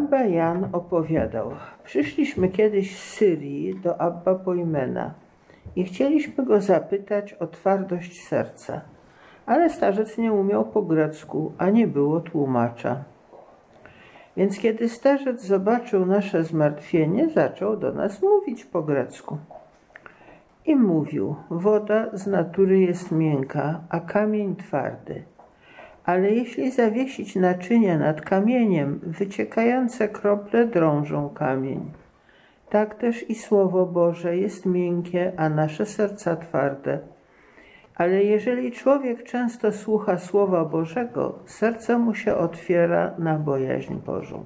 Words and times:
Abba 0.00 0.24
Jan 0.24 0.68
opowiadał, 0.72 1.50
przyszliśmy 1.84 2.48
kiedyś 2.48 2.98
z 2.98 3.12
Syrii 3.12 3.80
do 3.82 4.00
Abba 4.00 4.34
Pojmena 4.34 5.14
i 5.76 5.84
chcieliśmy 5.84 6.44
go 6.44 6.60
zapytać 6.60 7.32
o 7.32 7.46
twardość 7.46 8.28
serca, 8.28 8.80
ale 9.46 9.70
starzec 9.70 10.18
nie 10.18 10.32
umiał 10.32 10.64
po 10.64 10.82
grecku, 10.82 11.52
a 11.58 11.70
nie 11.70 11.86
było 11.86 12.20
tłumacza. 12.20 13.04
Więc 14.36 14.58
kiedy 14.58 14.88
starzec 14.88 15.42
zobaczył 15.42 16.06
nasze 16.06 16.44
zmartwienie, 16.44 17.30
zaczął 17.30 17.76
do 17.76 17.92
nas 17.92 18.22
mówić 18.22 18.64
po 18.64 18.82
grecku. 18.82 19.38
I 20.66 20.76
mówił, 20.76 21.36
woda 21.50 22.06
z 22.12 22.26
natury 22.26 22.80
jest 22.80 23.12
miękka, 23.12 23.80
a 23.88 24.00
kamień 24.00 24.56
twardy. 24.56 25.22
Ale 26.04 26.30
jeśli 26.30 26.70
zawiesić 26.70 27.36
naczynia 27.36 27.98
nad 27.98 28.20
kamieniem, 28.20 29.00
wyciekające 29.02 30.08
krople 30.08 30.66
drążą 30.66 31.28
kamień. 31.28 31.90
Tak 32.70 32.94
też 32.94 33.30
i 33.30 33.34
Słowo 33.34 33.86
Boże 33.86 34.36
jest 34.36 34.66
miękkie, 34.66 35.32
a 35.36 35.48
nasze 35.48 35.86
serca 35.86 36.36
twarde. 36.36 36.98
Ale 37.94 38.24
jeżeli 38.24 38.72
człowiek 38.72 39.22
często 39.22 39.72
słucha 39.72 40.18
Słowa 40.18 40.64
Bożego, 40.64 41.38
serce 41.46 41.98
mu 41.98 42.14
się 42.14 42.34
otwiera 42.34 43.14
na 43.18 43.38
bojaźń 43.38 43.94
Bożą. 43.94 44.44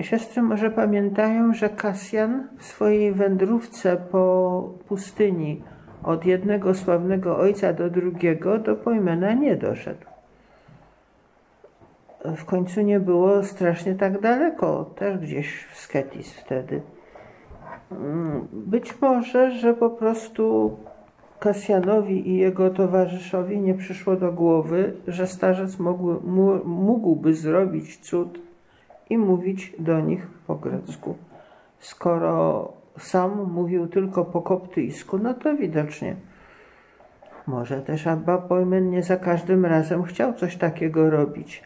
Siostry 0.00 0.42
może 0.42 0.70
pamiętają, 0.70 1.54
że 1.54 1.68
Kasjan 1.68 2.48
w 2.58 2.64
swojej 2.64 3.12
wędrówce 3.12 3.96
po 3.96 4.74
pustyni 4.88 5.62
od 6.02 6.24
jednego 6.24 6.74
sławnego 6.74 7.38
ojca 7.38 7.72
do 7.72 7.90
drugiego 7.90 8.58
do 8.58 8.76
Pojmena 8.76 9.32
nie 9.32 9.56
doszedł. 9.56 10.04
W 12.24 12.44
końcu 12.44 12.80
nie 12.80 13.00
było 13.00 13.42
strasznie 13.42 13.94
tak 13.94 14.20
daleko, 14.20 14.84
też 14.84 15.18
gdzieś 15.18 15.64
w 15.64 15.76
Sketis 15.76 16.32
wtedy. 16.32 16.80
Być 18.52 19.00
może, 19.00 19.50
że 19.50 19.74
po 19.74 19.90
prostu 19.90 20.76
Kasjanowi 21.38 22.28
i 22.28 22.36
jego 22.36 22.70
towarzyszowi 22.70 23.60
nie 23.60 23.74
przyszło 23.74 24.16
do 24.16 24.32
głowy, 24.32 24.92
że 25.06 25.26
starzec 25.26 25.78
mógł, 25.78 26.28
mógłby 26.64 27.34
zrobić 27.34 27.98
cud 27.98 28.40
i 29.10 29.18
mówić 29.18 29.72
do 29.78 30.00
nich 30.00 30.26
po 30.46 30.54
grecku. 30.54 31.14
Skoro 31.78 32.72
sam 33.02 33.52
mówił 33.52 33.86
tylko 33.86 34.24
po 34.24 34.42
koptyjsku, 34.42 35.18
no 35.18 35.34
to 35.34 35.56
widocznie. 35.56 36.16
Może 37.46 37.82
też 37.82 38.06
Abba 38.06 38.38
Pojmen 38.38 38.90
nie 38.90 39.02
za 39.02 39.16
każdym 39.16 39.66
razem 39.66 40.02
chciał 40.02 40.32
coś 40.32 40.56
takiego 40.56 41.10
robić. 41.10 41.62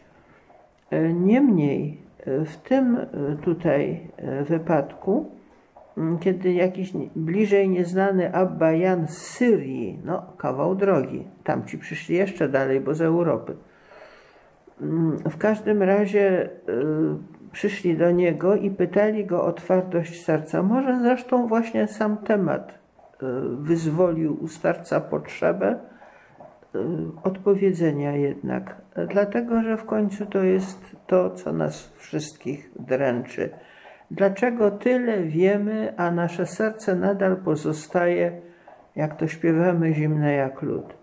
E, 0.91 1.13
niemniej 1.13 1.97
e, 2.19 2.45
w 2.45 2.57
tym 2.57 2.97
e, 2.97 3.07
tutaj 3.35 4.07
wypadku, 4.47 5.31
kiedy 6.19 6.53
jakiś 6.53 6.93
bliżej 7.15 7.69
nieznany 7.69 8.33
Abba 8.33 8.71
Jan 8.71 9.07
z 9.07 9.17
Syrii, 9.17 9.99
no 10.05 10.23
kawał 10.37 10.75
drogi, 10.75 11.27
tam 11.43 11.65
ci 11.65 11.77
przyszli 11.77 12.15
jeszcze 12.15 12.49
dalej, 12.49 12.81
bo 12.81 12.93
z 12.93 13.01
Europy. 13.01 13.55
W 15.29 15.37
każdym 15.37 15.83
razie 15.83 16.49
przyszli 17.55 17.97
do 17.97 18.11
niego 18.11 18.55
i 18.55 18.71
pytali 18.71 19.25
go 19.25 19.45
o 19.45 19.53
twardość 19.53 20.23
serca. 20.23 20.63
Może 20.63 20.99
zresztą 20.99 21.47
właśnie 21.47 21.87
sam 21.87 22.17
temat 22.17 22.71
e, 22.71 23.25
wyzwolił 23.59 24.43
u 24.43 24.47
starca 24.47 25.01
potrzebę 25.01 25.67
e, 25.67 25.79
odpowiedzenia 27.23 28.11
jednak, 28.11 28.81
dlatego 29.07 29.61
że 29.61 29.77
w 29.77 29.85
końcu 29.85 30.25
to 30.25 30.43
jest 30.43 30.95
to, 31.07 31.29
co 31.29 31.53
nas 31.53 31.93
wszystkich 31.97 32.71
dręczy. 32.79 33.49
Dlaczego 34.11 34.71
tyle 34.71 35.23
wiemy, 35.23 35.93
a 35.97 36.11
nasze 36.11 36.45
serce 36.45 36.95
nadal 36.95 37.37
pozostaje, 37.37 38.41
jak 38.95 39.17
to 39.17 39.27
śpiewamy, 39.27 39.93
zimne 39.93 40.33
jak 40.33 40.61
lód? 40.61 40.94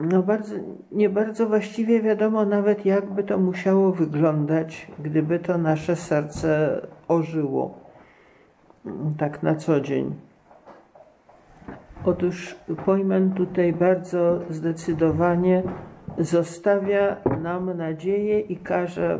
No 0.00 0.22
bardzo, 0.22 0.54
nie 0.92 1.08
bardzo 1.08 1.46
właściwie 1.46 2.02
wiadomo 2.02 2.44
nawet, 2.44 2.86
jakby 2.86 3.24
to 3.24 3.38
musiało 3.38 3.92
wyglądać, 3.92 4.86
gdyby 4.98 5.38
to 5.38 5.58
nasze 5.58 5.96
serce 5.96 6.80
ożyło 7.08 7.80
tak 9.18 9.42
na 9.42 9.54
co 9.54 9.80
dzień. 9.80 10.14
Otóż 12.04 12.56
Pojman 12.84 13.30
tutaj 13.30 13.72
bardzo 13.72 14.40
zdecydowanie 14.50 15.62
zostawia 16.18 17.16
nam 17.42 17.76
nadzieję 17.76 18.40
i 18.40 18.56
każe 18.56 19.18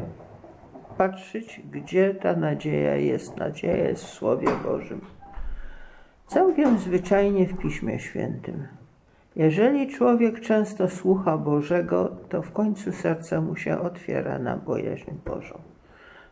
patrzeć, 0.98 1.62
gdzie 1.70 2.14
ta 2.14 2.36
nadzieja 2.36 2.96
jest. 2.96 3.36
Nadzieja 3.36 3.88
jest 3.88 4.04
w 4.04 4.08
Słowie 4.08 4.48
Bożym. 4.64 5.00
Całkiem 6.26 6.78
zwyczajnie 6.78 7.46
w 7.46 7.58
Piśmie 7.58 7.98
Świętym. 7.98 8.66
Jeżeli 9.36 9.88
człowiek 9.88 10.40
często 10.40 10.88
słucha 10.88 11.38
Bożego, 11.38 12.16
to 12.28 12.42
w 12.42 12.52
końcu 12.52 12.92
serce 12.92 13.40
mu 13.40 13.56
się 13.56 13.80
otwiera 13.80 14.38
na 14.38 14.56
bojaźń 14.56 15.10
Bożą. 15.24 15.58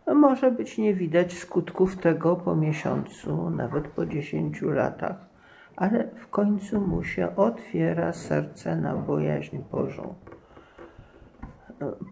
No, 0.07 0.15
może 0.15 0.51
być 0.51 0.79
nie 0.79 0.95
widać 0.95 1.33
skutków 1.33 1.97
tego 1.97 2.37
po 2.37 2.57
miesiącu, 2.57 3.51
nawet 3.51 3.89
po 3.89 4.07
dziesięciu 4.07 4.71
latach, 4.71 5.17
ale 5.77 6.09
w 6.17 6.29
końcu 6.29 6.81
mu 6.81 7.05
się 7.05 7.37
otwiera 7.37 8.13
serce 8.13 8.77
na 8.77 8.97
bojaźń 8.97 9.59
Bożą. 9.73 10.15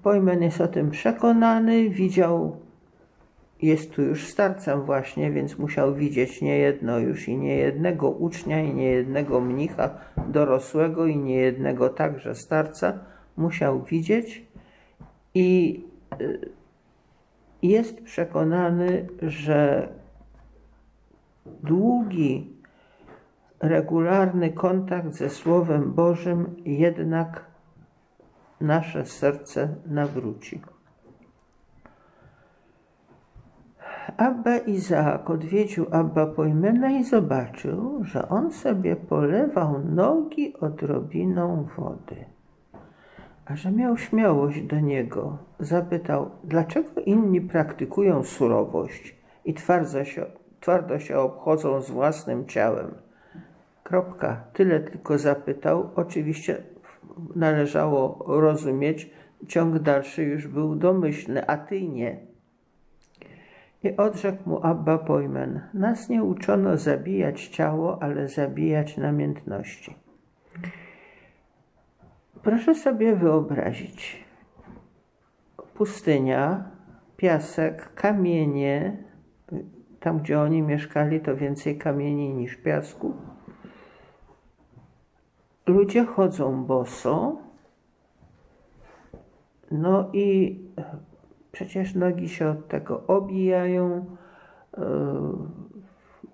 Pojmen 0.03 0.43
jest 0.43 0.61
o 0.61 0.69
tym 0.69 0.91
przekonany, 0.91 1.91
widział 1.91 2.57
jest 3.63 3.93
tu 3.93 4.03
już 4.03 4.27
starcem 4.29 4.83
właśnie, 4.83 5.31
więc 5.31 5.59
musiał 5.59 5.95
widzieć 5.95 6.43
niejedno 6.43 6.99
już 6.99 7.29
i 7.29 7.37
niejednego 7.37 8.11
ucznia 8.11 8.61
i 8.61 8.75
niejednego 8.75 9.41
mnicha 9.41 9.91
dorosłego 10.29 11.07
i 11.07 11.17
niejednego 11.17 11.89
także 11.89 12.35
starca 12.35 12.99
musiał 13.37 13.83
widzieć 13.83 14.47
i 15.35 15.81
y, 16.21 16.51
jest 17.63 18.03
przekonany, 18.03 19.09
że 19.23 19.89
długi, 21.63 22.53
regularny 23.61 24.53
kontakt 24.53 25.13
ze 25.13 25.31
Słowem 25.31 25.93
Bożym 25.93 26.57
jednak 26.65 27.45
nasze 28.61 29.07
serce 29.07 29.75
nawróci. 29.87 30.61
Abba 34.17 34.57
Izaak 34.57 35.31
odwiedził 35.31 35.87
Abba 35.91 36.27
Pojmena 36.27 36.91
i 36.91 37.05
zobaczył, 37.05 38.05
że 38.05 38.29
on 38.29 38.53
sobie 38.53 38.97
polewał 38.97 39.79
nogi 39.79 40.55
odrobiną 40.61 41.67
wody. 41.77 42.25
A 43.47 43.57
że 43.57 43.73
miał 43.73 43.97
śmiałość 43.97 44.63
do 44.63 44.81
niego, 44.81 45.39
zapytał, 45.61 46.31
dlaczego 46.45 47.01
inni 47.07 47.41
praktykują 47.41 48.25
surowość 48.25 49.17
i 49.45 49.55
twardo 49.55 50.05
się, 50.05 50.27
twardo 50.61 50.99
się 50.99 51.19
obchodzą 51.19 51.81
z 51.81 51.91
własnym 51.91 52.47
ciałem. 52.47 52.95
Kropka. 53.83 54.45
Tyle 54.53 54.81
tylko 54.81 55.19
zapytał. 55.19 55.91
Oczywiście 55.97 56.63
należało 57.37 58.25
rozumieć, 58.27 59.11
ciąg 59.49 59.79
dalszy 59.79 60.23
już 60.23 60.47
był 60.47 60.77
domyślny, 60.77 61.47
a 61.47 61.57
ty 61.57 61.89
nie. 61.89 62.32
I 63.83 63.97
odrzekł 63.97 64.51
mu 64.51 64.67
Abba 64.67 64.99
Pojmen, 64.99 65.61
nas 65.75 66.09
nie 66.09 66.25
uczono 66.25 66.77
zabijać 66.77 67.49
ciało, 67.49 68.03
ale 68.03 68.29
zabijać 68.29 68.97
namiętności. 68.97 69.95
Proszę 72.43 72.75
sobie 72.75 73.17
wyobrazić, 73.17 74.25
pustynia, 75.75 76.65
piasek, 77.17 77.95
kamienie, 77.95 78.97
tam 80.01 80.19
gdzie 80.19 80.41
oni 80.41 80.63
mieszkali 80.63 81.21
to 81.21 81.37
więcej 81.37 81.79
kamieni 81.79 82.35
niż 82.35 82.57
piasku. 82.57 83.15
Ludzie 85.67 86.05
chodzą 86.05 86.65
boso, 86.65 87.37
no 89.71 90.11
i 90.13 90.59
Przecież 91.53 91.95
nogi 91.95 92.29
się 92.29 92.49
od 92.49 92.69
tego 92.69 93.07
obijają, 93.07 94.05
e, 94.79 94.85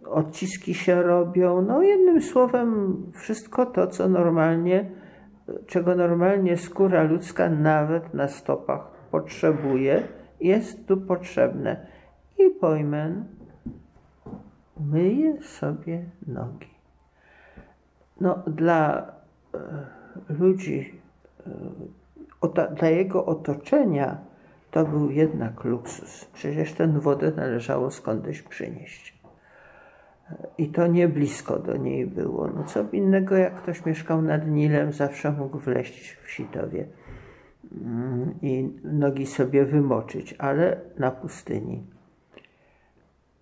odciski 0.07 0.75
się 0.75 1.03
robią. 1.03 1.63
No 1.63 1.83
jednym 1.83 2.23
słowem 2.23 2.97
wszystko 3.15 3.67
to, 3.67 3.87
co 3.87 4.09
normalnie, 4.09 4.91
czego 5.67 5.95
normalnie 5.95 6.57
skóra 6.57 7.03
ludzka 7.03 7.49
nawet 7.49 8.15
na 8.15 8.29
stopach 8.29 8.91
potrzebuje, 9.11 10.03
jest 10.41 10.87
tu 10.87 10.97
potrzebne. 10.97 11.87
I 12.39 12.51
pojmen 12.51 13.25
myje 14.81 15.43
sobie 15.43 16.05
nogi. 16.27 16.75
No 18.21 18.43
dla 18.47 19.13
e, 19.55 19.59
ludzi, 20.29 21.01
e, 22.43 22.75
dla 22.75 22.89
jego 22.89 23.27
otoczenia 23.27 24.28
to 24.71 24.85
był 24.85 25.11
jednak 25.11 25.65
luksus. 25.65 26.25
Przecież 26.25 26.73
tę 26.73 26.89
wodę 26.89 27.33
należało 27.37 27.91
skądś 27.91 28.43
przynieść. 28.43 29.19
I 30.59 30.69
to 30.69 30.87
nie 30.87 31.09
blisko 31.09 31.59
do 31.59 31.77
niej 31.77 32.07
było. 32.07 32.49
No 32.49 32.65
co 32.65 32.85
innego, 32.93 33.37
jak 33.37 33.63
ktoś 33.63 33.87
mieszkał 33.87 34.23
nad 34.23 34.47
Nilem, 34.47 34.93
zawsze 34.93 35.33
mógł 35.33 35.59
wleść 35.59 36.17
w 36.25 36.31
sitowie 36.31 36.87
mm, 37.73 38.35
i 38.43 38.71
nogi 38.85 39.27
sobie 39.27 39.65
wymoczyć, 39.65 40.35
ale 40.39 40.81
na 40.99 41.11
pustyni. 41.11 41.87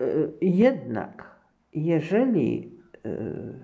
Y, 0.00 0.32
jednak, 0.40 1.30
jeżeli 1.72 2.72
y, 3.06 3.54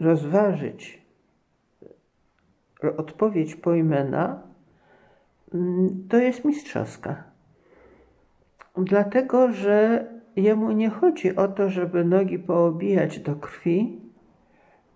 rozważyć 0.00 1.02
odpowiedź 2.96 3.56
Pojmena, 3.56 4.42
to 6.08 6.16
jest 6.16 6.44
mistrzowska. 6.44 7.24
Dlatego, 8.76 9.52
że 9.52 10.06
jemu 10.36 10.72
nie 10.72 10.90
chodzi 10.90 11.36
o 11.36 11.48
to, 11.48 11.70
żeby 11.70 12.04
nogi 12.04 12.38
poobijać 12.38 13.20
do 13.20 13.36
krwi, 13.36 14.00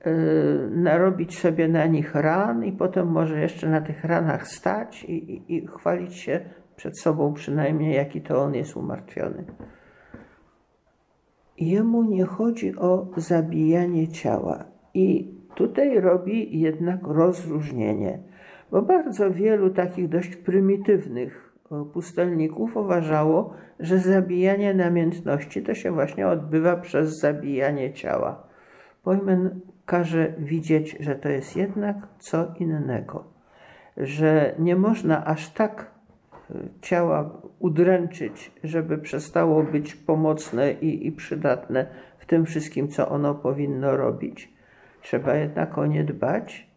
yy, 0.04 0.70
narobić 0.70 1.38
sobie 1.38 1.68
na 1.68 1.86
nich 1.86 2.14
ran 2.14 2.64
i 2.64 2.72
potem 2.72 3.08
może 3.08 3.40
jeszcze 3.40 3.68
na 3.68 3.80
tych 3.80 4.04
ranach 4.04 4.48
stać 4.48 5.04
i, 5.04 5.12
i, 5.12 5.56
i 5.56 5.66
chwalić 5.66 6.14
się 6.14 6.40
przed 6.76 6.98
sobą 7.00 7.32
przynajmniej, 7.32 7.94
jaki 7.94 8.20
to 8.20 8.42
on 8.42 8.54
jest 8.54 8.76
umartwiony. 8.76 9.44
Jemu 11.58 12.02
nie 12.02 12.24
chodzi 12.24 12.76
o 12.76 13.06
zabijanie 13.16 14.08
ciała. 14.08 14.64
I 14.94 15.34
tutaj 15.54 16.00
robi 16.00 16.60
jednak 16.60 17.00
rozróżnienie, 17.02 18.18
bo 18.70 18.82
bardzo 18.82 19.30
wielu 19.30 19.70
takich 19.70 20.08
dość 20.08 20.36
prymitywnych 20.36 21.46
pustelników 21.92 22.76
uważało, 22.76 23.54
że 23.80 23.98
zabijanie 23.98 24.74
namiętności 24.74 25.62
to 25.62 25.74
się 25.74 25.92
właśnie 25.92 26.28
odbywa 26.28 26.76
przez 26.76 27.18
zabijanie 27.20 27.92
ciała. 27.92 28.48
Pojmen 29.02 29.60
każe 29.86 30.32
widzieć, 30.38 30.96
że 31.00 31.14
to 31.14 31.28
jest 31.28 31.56
jednak 31.56 31.96
co 32.18 32.54
innego, 32.58 33.24
że 33.96 34.54
nie 34.58 34.76
można 34.76 35.24
aż 35.24 35.50
tak 35.52 35.90
e, 36.50 36.54
ciała 36.82 37.42
udręczyć, 37.58 38.52
żeby 38.64 38.98
przestało 38.98 39.62
być 39.62 39.94
pomocne 39.94 40.72
i, 40.72 41.06
i 41.06 41.12
przydatne 41.12 41.86
w 42.18 42.26
tym 42.26 42.46
wszystkim, 42.46 42.88
co 42.88 43.08
ono 43.08 43.34
powinno 43.34 43.96
robić. 43.96 44.52
Trzeba 45.02 45.34
jednak 45.34 45.78
o 45.78 45.86
nie 45.86 46.04
dbać, 46.04 46.70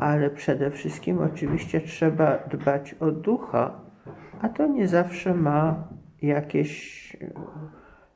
ale 0.00 0.30
przede 0.30 0.70
wszystkim 0.70 1.18
oczywiście 1.18 1.80
trzeba 1.80 2.38
dbać 2.38 2.94
o 3.00 3.10
ducha, 3.10 3.80
a 4.40 4.48
to 4.48 4.66
nie 4.66 4.88
zawsze 4.88 5.34
ma 5.34 5.88
jakieś. 6.22 7.16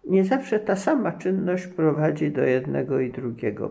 Nie 0.04 0.24
zawsze 0.24 0.58
ta 0.58 0.76
sama 0.76 1.12
czynność 1.12 1.66
prowadzi 1.66 2.30
do 2.30 2.42
jednego 2.42 3.00
i 3.00 3.12
drugiego. 3.12 3.70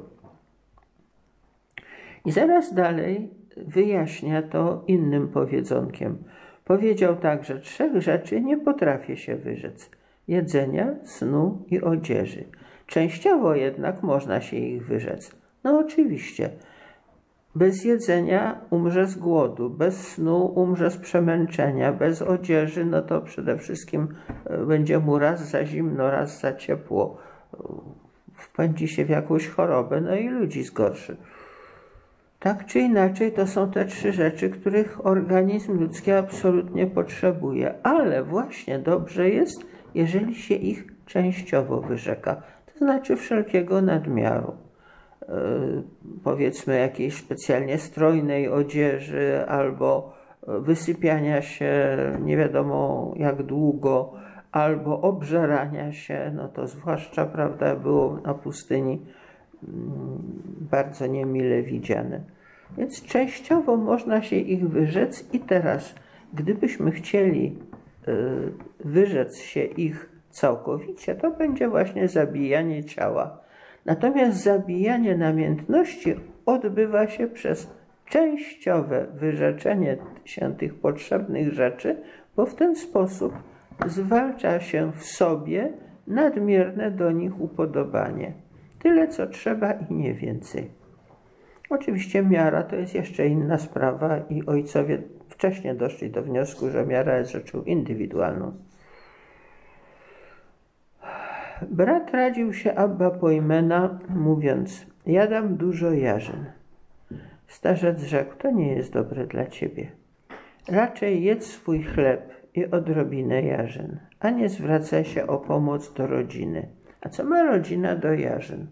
I 2.26 2.32
zaraz 2.32 2.74
dalej 2.74 3.30
wyjaśnia 3.58 4.42
to 4.42 4.84
innym 4.88 5.28
powiedzonkiem. 5.28 6.18
Powiedział 6.66 7.16
tak, 7.16 7.44
że 7.44 7.60
trzech 7.60 8.02
rzeczy 8.02 8.42
nie 8.42 8.58
potrafię 8.58 9.18
się 9.18 9.36
wyrzec: 9.36 9.90
jedzenia, 10.28 10.96
snu 11.04 11.66
i 11.68 11.82
odzieży. 11.82 12.44
Częściowo 12.88 13.56
jednak 13.56 14.04
można 14.04 14.42
się 14.42 14.58
ich 14.58 14.86
wyrzec. 14.86 15.36
No 15.64 15.80
oczywiście. 15.80 16.50
Bez 17.56 17.86
jedzenia 17.86 18.62
umrze 18.70 19.08
z 19.08 19.16
głodu, 19.16 19.70
bez 19.70 20.08
snu 20.08 20.46
umrze 20.46 20.92
z 20.92 20.98
przemęczenia, 20.98 21.94
bez 21.94 22.22
odzieży, 22.22 22.86
no 22.86 23.02
to 23.02 23.22
przede 23.22 23.58
wszystkim 23.58 24.08
e, 24.46 24.58
będzie 24.66 25.00
mu 25.00 25.20
raz 25.20 25.50
za 25.50 25.66
zimno, 25.66 26.12
raz 26.12 26.40
za 26.40 26.54
ciepło. 26.54 27.18
Wpędzi 28.34 28.88
się 28.88 29.06
w 29.06 29.10
jakąś 29.10 29.48
chorobę, 29.48 30.02
no 30.02 30.16
i 30.16 30.30
ludzi 30.30 30.64
zgorszy. 30.64 31.18
Tak 32.40 32.66
czy 32.66 32.80
inaczej, 32.80 33.32
to 33.32 33.48
są 33.48 33.72
te 33.72 33.86
trzy 33.86 34.14
rzeczy, 34.14 34.50
których 34.50 35.06
organizm 35.06 35.80
ludzki 35.80 36.12
absolutnie 36.12 36.88
potrzebuje, 36.88 37.74
ale 37.84 38.24
właśnie 38.24 38.80
dobrze 38.80 39.30
jest, 39.30 39.66
jeżeli 39.94 40.36
się 40.36 40.56
ich 40.56 40.88
częściowo 41.06 41.82
wyrzeka, 41.82 42.42
to 42.74 42.80
znaczy 42.80 43.16
wszelkiego 43.16 43.82
nadmiaru. 43.82 44.65
E, 45.30 45.82
powiedzmy 46.24 46.80
jakiejś 46.80 47.18
specjalnie 47.18 47.78
strojnej 47.78 48.50
odzieży 48.50 49.46
albo 49.48 50.14
wysypiania 50.48 51.42
się 51.42 51.98
nie 52.22 52.38
wiadomo 52.38 53.14
jak 53.18 53.44
długo, 53.44 54.14
albo 54.52 55.02
obżerania 55.02 55.92
się, 55.92 56.32
no 56.36 56.48
to 56.48 56.68
zwłaszcza, 56.68 57.26
prawda, 57.26 57.76
było 57.76 58.20
na 58.26 58.34
pustyni 58.34 59.02
mm, 59.64 60.22
bardzo 60.72 61.08
niemile 61.08 61.64
widziane. 61.64 62.22
Więc 62.78 63.04
częściowo 63.04 63.78
można 63.78 64.22
się 64.22 64.36
ich 64.36 64.70
wyrzec 64.70 65.34
i 65.34 65.40
teraz, 65.40 65.96
gdybyśmy 66.34 66.92
chcieli 66.92 67.58
e, 68.08 68.14
wyrzec 68.86 69.40
się 69.40 69.64
ich 69.64 70.10
całkowicie, 70.30 71.16
to 71.16 71.32
będzie 71.32 71.70
właśnie 71.70 72.08
zabijanie 72.08 72.84
ciała 72.84 73.45
Natomiast 73.86 74.44
zabijanie 74.44 75.18
namiętności 75.18 76.16
odbywa 76.46 77.08
się 77.08 77.28
przez 77.28 77.70
częściowe 78.06 79.08
wyrzeczenie 79.14 79.98
się 80.26 80.56
tych 80.56 80.76
potrzebnych 80.76 81.54
rzeczy, 81.54 81.98
bo 82.36 82.46
w 82.46 82.56
ten 82.56 82.76
sposób 82.76 83.34
zwalcza 83.88 84.60
się 84.60 84.92
w 84.92 85.04
sobie 85.04 85.74
nadmierne 86.08 86.92
do 86.92 87.12
nich 87.12 87.42
upodobanie. 87.42 88.34
Tyle, 88.80 89.08
co 89.08 89.28
trzeba 89.28 89.74
i 89.74 89.94
nie 89.94 90.14
więcej. 90.14 90.72
Oczywiście 91.70 92.24
miara 92.24 92.64
to 92.64 92.76
jest 92.76 92.96
jeszcze 92.96 93.28
inna 93.28 93.58
sprawa 93.58 94.18
i 94.30 94.46
ojcowie 94.46 95.02
wcześniej 95.30 95.76
doszli 95.76 96.10
do 96.10 96.24
wniosku, 96.24 96.70
że 96.70 96.86
miara 96.86 97.18
jest 97.18 97.32
rzeczą 97.32 97.64
indywidualną. 97.64 98.54
Brat 101.62 102.12
radził 102.12 102.54
się 102.54 102.76
Abba 102.76 103.12
Pojmena, 103.12 104.00
mówiąc: 104.10 104.86
Jadam 105.06 105.58
dużo 105.58 105.92
jarzyn. 105.92 106.46
Starzec 107.48 108.04
rzekł: 108.04 108.36
To 108.38 108.52
nie 108.52 108.74
jest 108.76 108.94
dobre 108.94 109.28
dla 109.28 109.46
ciebie. 109.46 109.92
Raczej 110.68 111.24
jedz 111.24 111.46
swój 111.46 111.84
chleb 111.84 112.34
i 112.54 112.66
odrobinę 112.66 113.42
jarzyn, 113.42 114.00
a 114.20 114.30
nie 114.30 114.50
zwracaj 114.50 115.06
się 115.06 115.28
o 115.28 115.38
pomoc 115.38 115.94
do 115.94 116.08
rodziny. 116.08 116.68
A 117.02 117.10
co 117.10 117.24
ma 117.24 117.44
rodzina 117.44 117.96
do 117.96 118.14
jarzyn? 118.14 118.68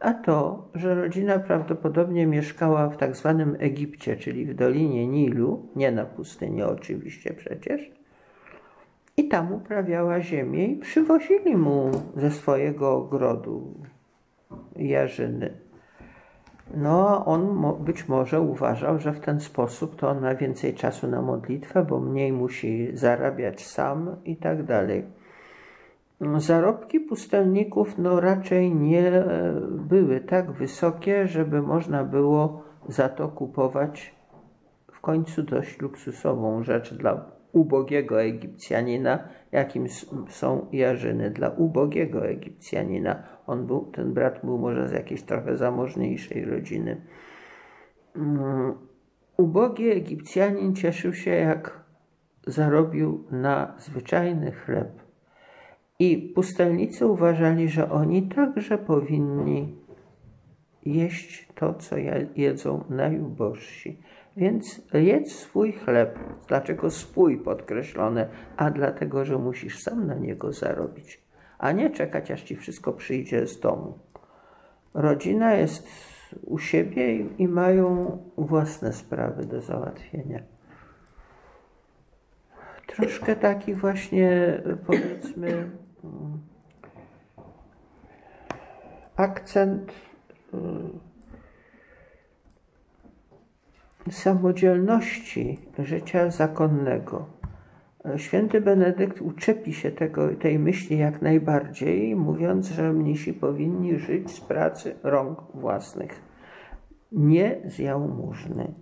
A 0.00 0.14
to, 0.14 0.68
że 0.74 0.94
rodzina 0.94 1.38
prawdopodobnie 1.38 2.26
mieszkała 2.26 2.88
w 2.88 2.96
tak 2.96 3.16
zwanym 3.16 3.56
Egipcie, 3.58 4.16
czyli 4.16 4.46
w 4.46 4.54
Dolinie 4.54 5.06
Nilu, 5.06 5.68
nie 5.76 5.92
na 5.92 6.04
pustyni 6.04 6.62
oczywiście 6.62 7.34
przecież, 7.34 7.97
i 9.18 9.28
tam 9.28 9.52
uprawiała 9.52 10.20
ziemię 10.20 10.66
i 10.66 10.76
przywozili 10.76 11.56
mu 11.56 11.90
ze 12.16 12.30
swojego 12.30 12.96
ogrodu 12.96 13.74
jarzyny. 14.76 15.50
No, 16.74 17.08
a 17.08 17.24
on 17.24 17.74
być 17.80 18.08
może 18.08 18.40
uważał, 18.40 18.98
że 18.98 19.12
w 19.12 19.20
ten 19.20 19.40
sposób 19.40 19.96
to 19.96 20.08
on 20.08 20.20
ma 20.20 20.34
więcej 20.34 20.74
czasu 20.74 21.08
na 21.08 21.22
modlitwę, 21.22 21.84
bo 21.84 22.00
mniej 22.00 22.32
musi 22.32 22.96
zarabiać 22.96 23.66
sam 23.66 24.16
i 24.24 24.36
tak 24.36 24.62
dalej. 24.62 25.04
Zarobki 26.36 27.00
pustelników 27.00 27.98
no, 27.98 28.20
raczej 28.20 28.74
nie 28.74 29.24
były 29.70 30.20
tak 30.20 30.52
wysokie, 30.52 31.28
żeby 31.28 31.62
można 31.62 32.04
było 32.04 32.62
za 32.88 33.08
to 33.08 33.28
kupować 33.28 34.14
w 34.92 35.00
końcu 35.00 35.42
dość 35.42 35.80
luksusową 35.80 36.62
rzecz 36.62 36.94
dla 36.94 37.37
ubogiego 37.52 38.22
Egipcjanina, 38.22 39.28
jakim 39.52 39.86
są 40.28 40.66
jarzyny 40.72 41.30
dla 41.30 41.50
ubogiego 41.50 42.26
Egipcjanina. 42.26 43.22
On 43.46 43.66
był, 43.66 43.80
ten 43.80 44.14
brat 44.14 44.40
był 44.44 44.58
może 44.58 44.88
z 44.88 44.92
jakiejś 44.92 45.22
trochę 45.22 45.56
zamożniejszej 45.56 46.44
rodziny. 46.44 47.00
Um, 48.16 48.74
ubogi 49.36 49.90
Egipcjanin 49.90 50.74
cieszył 50.74 51.12
się, 51.14 51.30
jak 51.30 51.84
zarobił 52.46 53.24
na 53.30 53.74
zwyczajny 53.78 54.52
chleb. 54.52 55.02
I 55.98 56.32
pustelnicy 56.34 57.06
uważali, 57.06 57.68
że 57.68 57.90
oni 57.90 58.28
także 58.28 58.78
powinni 58.78 59.74
jeść 60.86 61.48
to, 61.54 61.74
co 61.74 61.96
jedzą 62.36 62.84
najubożsi. 62.90 64.02
Więc 64.38 64.82
jedz 64.92 65.32
swój 65.32 65.72
chleb. 65.72 66.18
Dlaczego 66.48 66.90
swój 66.90 67.38
podkreślone? 67.38 68.28
A 68.56 68.70
dlatego, 68.70 69.24
że 69.24 69.38
musisz 69.38 69.82
sam 69.82 70.06
na 70.06 70.14
niego 70.14 70.52
zarobić, 70.52 71.22
a 71.58 71.72
nie 71.72 71.90
czekać, 71.90 72.30
aż 72.30 72.42
ci 72.42 72.56
wszystko 72.56 72.92
przyjdzie 72.92 73.46
z 73.46 73.60
domu. 73.60 73.98
Rodzina 74.94 75.54
jest 75.54 75.88
u 76.46 76.58
siebie 76.58 77.16
i 77.18 77.48
mają 77.48 78.18
własne 78.36 78.92
sprawy 78.92 79.46
do 79.46 79.60
załatwienia. 79.60 80.42
troszkę 82.86 83.36
taki 83.36 83.74
właśnie 83.74 84.62
powiedzmy 84.86 85.70
akcent 89.16 89.92
samodzielności 94.10 95.58
życia 95.78 96.30
zakonnego. 96.30 97.26
Święty 98.16 98.60
Benedykt 98.60 99.22
uczepi 99.22 99.72
się 99.72 99.90
tego, 99.90 100.28
tej 100.28 100.58
myśli 100.58 100.98
jak 100.98 101.22
najbardziej, 101.22 102.16
mówiąc, 102.16 102.68
że 102.68 102.92
mnisi 102.92 103.32
powinni 103.32 103.98
żyć 103.98 104.30
z 104.30 104.40
pracy 104.40 104.94
rąk 105.02 105.38
własnych, 105.54 106.22
nie 107.12 107.56
z 107.64 107.78
jałmużny. 107.78 108.74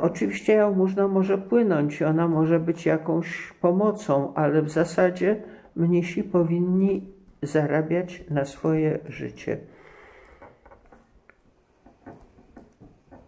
Oczywiście 0.00 0.52
jałmużna 0.52 1.08
może 1.08 1.38
płynąć, 1.38 2.02
ona 2.02 2.28
może 2.28 2.60
być 2.60 2.86
jakąś 2.86 3.52
pomocą, 3.60 4.34
ale 4.34 4.62
w 4.62 4.70
zasadzie 4.70 5.42
mnisi 5.76 6.24
powinni 6.24 7.14
zarabiać 7.42 8.24
na 8.30 8.44
swoje 8.44 8.98
życie. 9.08 9.58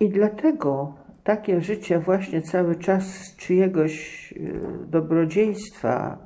I 0.00 0.08
dlatego 0.08 0.94
takie 1.24 1.60
życie 1.60 1.98
właśnie 1.98 2.42
cały 2.42 2.76
czas 2.76 3.36
czyjegoś 3.36 4.32
y, 4.32 4.60
dobrodziejstwa 4.86 6.18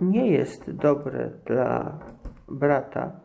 nie 0.00 0.30
jest 0.30 0.70
dobre 0.70 1.30
dla 1.46 1.98
brata, 2.48 3.20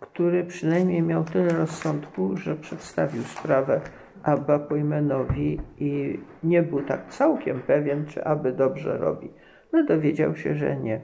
który 0.00 0.44
przynajmniej 0.44 1.02
miał 1.02 1.24
tyle 1.24 1.48
rozsądku, 1.48 2.36
że 2.36 2.56
przedstawił 2.56 3.22
sprawę 3.22 3.80
Abba 4.22 4.58
Pojmenowi 4.58 5.60
i 5.78 6.20
nie 6.44 6.62
był 6.62 6.82
tak 6.82 7.08
całkiem 7.08 7.60
pewien, 7.60 8.06
czy 8.06 8.24
aby 8.24 8.52
dobrze 8.52 8.98
robi. 8.98 9.30
No 9.72 9.84
dowiedział 9.84 10.36
się, 10.36 10.54
że 10.54 10.76
nie. 10.76 11.00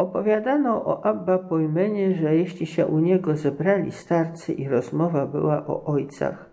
Opowiadano 0.00 0.84
o 0.84 1.04
Abba 1.06 1.38
Pojmenie, 1.38 2.14
że 2.14 2.36
jeśli 2.36 2.66
się 2.66 2.86
u 2.86 2.98
niego 2.98 3.36
zebrali 3.36 3.92
starcy 3.92 4.52
i 4.52 4.68
rozmowa 4.68 5.26
była 5.26 5.66
o 5.66 5.84
ojcach, 5.84 6.50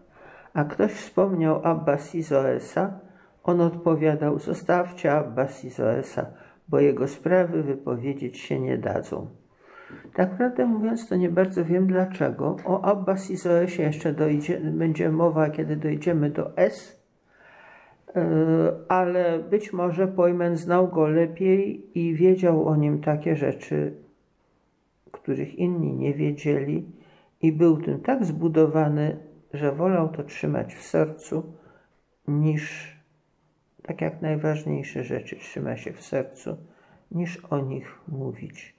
a 0.53 0.63
ktoś 0.63 0.91
wspomniał 0.91 1.61
Abba 1.63 1.97
Sizoesa, 1.97 2.99
on 3.43 3.61
odpowiadał: 3.61 4.39
Zostawcie 4.39 5.13
Abba 5.13 5.47
Sizoesa, 5.47 6.25
bo 6.67 6.79
jego 6.79 7.07
sprawy 7.07 7.63
wypowiedzieć 7.63 8.37
się 8.37 8.59
nie 8.59 8.77
dadzą. 8.77 9.27
Tak 10.15 10.37
prawdę 10.37 10.65
mówiąc, 10.65 11.09
to 11.09 11.15
nie 11.15 11.29
bardzo 11.29 11.65
wiem 11.65 11.87
dlaczego. 11.87 12.55
O 12.65 12.85
Abba 12.85 13.17
Sizoesie 13.17 13.83
jeszcze 13.83 14.13
dojdzie, 14.13 14.59
będzie 14.59 15.09
mowa, 15.09 15.49
kiedy 15.49 15.75
dojdziemy 15.75 16.29
do 16.29 16.57
S, 16.57 16.96
ale 18.87 19.39
być 19.39 19.73
może 19.73 20.07
Pojmen 20.07 20.57
znał 20.57 20.87
go 20.87 21.07
lepiej 21.07 21.89
i 21.99 22.15
wiedział 22.15 22.67
o 22.67 22.75
nim 22.75 23.01
takie 23.01 23.35
rzeczy, 23.35 23.93
których 25.11 25.55
inni 25.55 25.93
nie 25.93 26.13
wiedzieli, 26.13 26.85
i 27.41 27.51
był 27.51 27.81
tym 27.81 27.99
tak 27.99 28.25
zbudowany, 28.25 29.17
że 29.53 29.71
wolał 29.71 30.09
to 30.09 30.23
trzymać 30.23 30.75
w 30.75 30.81
sercu, 30.81 31.53
niż 32.27 32.95
tak 33.83 34.01
jak 34.01 34.21
najważniejsze 34.21 35.03
rzeczy 35.03 35.35
trzyma 35.35 35.77
się 35.77 35.93
w 35.93 36.01
sercu, 36.01 36.57
niż 37.11 37.45
o 37.45 37.59
nich 37.59 37.99
mówić. 38.07 38.76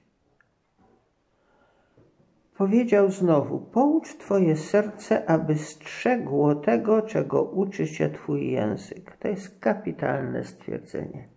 Powiedział 2.59 3.11
znowu: 3.11 3.59
Poucz 3.59 4.17
Twoje 4.17 4.57
serce, 4.57 5.29
aby 5.29 5.55
strzegło 5.55 6.55
tego, 6.55 7.01
czego 7.01 7.43
uczy 7.43 7.87
się 7.87 8.09
Twój 8.09 8.51
język. 8.51 9.17
To 9.17 9.27
jest 9.27 9.59
kapitalne 9.59 10.43
stwierdzenie. 10.43 11.27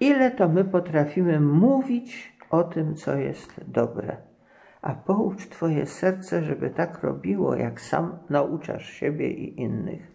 Ile 0.00 0.30
to 0.30 0.48
my 0.48 0.64
potrafimy 0.64 1.40
mówić 1.40 2.32
o 2.50 2.64
tym, 2.64 2.94
co 2.94 3.16
jest 3.16 3.64
dobre. 3.66 4.16
A 4.82 4.94
poucz 4.94 5.48
Twoje 5.48 5.86
serce, 5.86 6.42
żeby 6.42 6.70
tak 6.70 7.02
robiło, 7.02 7.54
jak 7.56 7.80
sam 7.80 8.18
nauczasz 8.30 8.90
siebie 8.90 9.30
i 9.30 9.60
innych. 9.60 10.12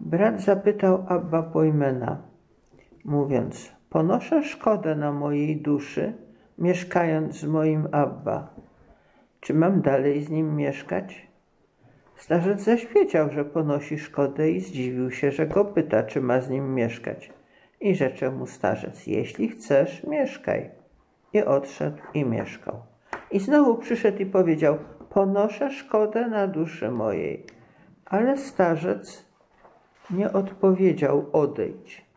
Brat 0.00 0.40
zapytał 0.40 1.04
Abba 1.08 1.42
Pojmena, 1.42 2.22
mówiąc: 3.04 3.79
Ponoszę 3.90 4.42
szkodę 4.42 4.94
na 4.94 5.12
mojej 5.12 5.56
duszy, 5.56 6.12
mieszkając 6.58 7.36
z 7.36 7.44
moim 7.44 7.88
Abba. 7.92 8.54
Czy 9.40 9.54
mam 9.54 9.80
dalej 9.82 10.22
z 10.22 10.30
nim 10.30 10.56
mieszkać? 10.56 11.28
Starzec 12.16 12.60
zaś 12.60 12.86
wiedział, 12.86 13.30
że 13.32 13.44
ponosi 13.44 13.98
szkodę 13.98 14.50
i 14.50 14.60
zdziwił 14.60 15.10
się, 15.10 15.30
że 15.30 15.46
go 15.46 15.64
pyta, 15.64 16.02
czy 16.02 16.20
ma 16.20 16.40
z 16.40 16.50
nim 16.50 16.74
mieszkać. 16.74 17.32
I 17.80 17.94
rzecze 17.94 18.30
mu 18.30 18.46
starzec, 18.46 19.06
jeśli 19.06 19.48
chcesz, 19.48 20.04
mieszkaj. 20.04 20.70
I 21.32 21.42
odszedł 21.42 21.98
i 22.14 22.24
mieszkał. 22.24 22.82
I 23.30 23.40
znowu 23.40 23.74
przyszedł 23.74 24.18
i 24.18 24.26
powiedział, 24.26 24.78
ponoszę 25.08 25.70
szkodę 25.70 26.28
na 26.28 26.46
duszy 26.46 26.90
mojej. 26.90 27.46
Ale 28.04 28.36
starzec 28.38 29.24
nie 30.10 30.32
odpowiedział, 30.32 31.26
odejdź. 31.32 32.09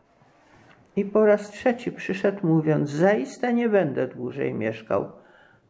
I 0.96 1.04
po 1.04 1.26
raz 1.26 1.50
trzeci 1.50 1.92
przyszedł 1.92 2.46
mówiąc, 2.46 2.90
zaiste 2.90 3.54
nie 3.54 3.68
będę 3.68 4.08
dłużej 4.08 4.54
mieszkał. 4.54 5.12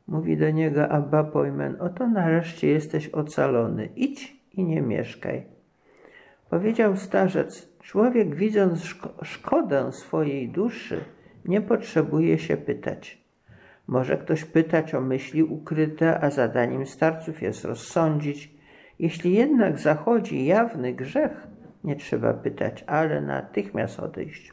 Mówi 0.07 0.37
do 0.37 0.51
niego 0.51 0.89
Abba 0.89 1.25
Pojmen, 1.25 1.77
oto 1.81 2.09
nareszcie 2.09 2.69
jesteś 2.69 3.09
ocalony, 3.09 3.89
idź 3.97 4.37
i 4.53 4.65
nie 4.65 4.83
mieszkaj. 4.83 5.47
Powiedział 6.51 6.97
starzec, 6.97 7.79
człowiek 7.83 8.35
widząc 8.35 8.85
szko 8.85 9.15
szkodę 9.23 9.93
swojej 9.93 10.49
duszy, 10.49 11.01
nie 11.45 11.61
potrzebuje 11.61 12.39
się 12.39 12.57
pytać. 12.57 13.25
Może 13.87 14.17
ktoś 14.17 14.45
pytać 14.45 14.95
o 14.95 15.01
myśli 15.01 15.43
ukryte, 15.43 16.21
a 16.21 16.31
zadaniem 16.31 16.87
starców 16.87 17.43
jest 17.43 17.65
rozsądzić. 17.65 18.55
Jeśli 18.99 19.35
jednak 19.35 19.79
zachodzi 19.79 20.45
jawny 20.45 20.93
grzech, 20.93 21.47
nie 21.85 21.97
trzeba 21.97 22.35
pytać, 22.35 22.85
ale 22.87 23.21
natychmiast 23.21 24.01
odejść. 24.01 24.53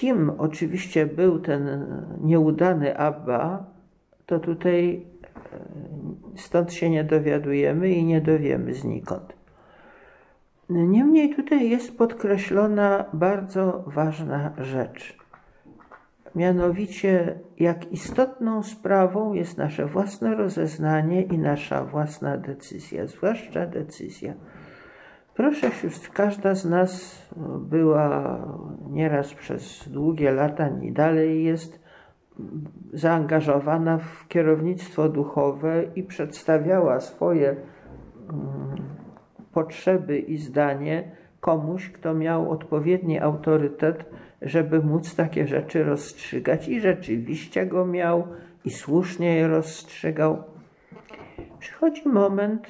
Kim 0.00 0.30
oczywiście 0.38 1.06
był 1.06 1.38
ten 1.38 1.86
nieudany 2.20 2.98
Abba, 2.98 3.66
to 4.26 4.38
tutaj 4.38 5.06
e, 5.24 5.58
stąd 6.36 6.72
się 6.72 6.90
nie 6.90 7.04
dowiadujemy 7.04 7.90
i 7.90 8.04
nie 8.04 8.20
dowiemy 8.20 8.74
znikąd. 8.74 9.36
Niemniej 10.70 11.34
tutaj 11.34 11.70
jest 11.70 11.98
podkreślona 11.98 13.04
bardzo 13.12 13.84
ważna 13.86 14.52
rzecz. 14.58 15.18
Mianowicie, 16.34 17.38
jak 17.58 17.92
istotną 17.92 18.62
sprawą 18.62 19.32
jest 19.32 19.58
nasze 19.58 19.86
własne 19.86 20.34
rozeznanie 20.34 21.22
i 21.22 21.38
nasza 21.38 21.84
własna 21.84 22.36
decyzja, 22.36 23.06
zwłaszcza 23.06 23.66
decyzja. 23.66 24.34
Proszę 25.36 25.70
sióstr, 25.70 26.10
każda 26.12 26.54
z 26.54 26.64
nas 26.64 27.22
była 27.60 28.38
nieraz 28.90 29.34
przez 29.34 29.88
długie 29.88 30.30
lata 30.30 30.68
i 30.82 30.92
dalej 30.92 31.44
jest 31.44 31.80
zaangażowana 32.92 33.98
w 33.98 34.28
kierownictwo 34.28 35.08
duchowe 35.08 35.84
i 35.96 36.02
przedstawiała 36.02 37.00
swoje 37.00 37.48
mm, 37.48 37.58
potrzeby 39.52 40.18
i 40.18 40.36
zdanie 40.36 41.10
komuś, 41.40 41.90
kto 41.90 42.14
miał 42.14 42.50
odpowiedni 42.50 43.20
autorytet, 43.20 44.04
żeby 44.42 44.82
móc 44.82 45.14
takie 45.14 45.46
rzeczy 45.46 45.84
rozstrzygać. 45.84 46.68
I 46.68 46.80
rzeczywiście 46.80 47.66
go 47.66 47.86
miał 47.86 48.28
i 48.64 48.70
słusznie 48.70 49.34
je 49.34 49.48
rozstrzygał. 49.48 50.42
Przychodzi 51.58 52.08
moment, 52.08 52.66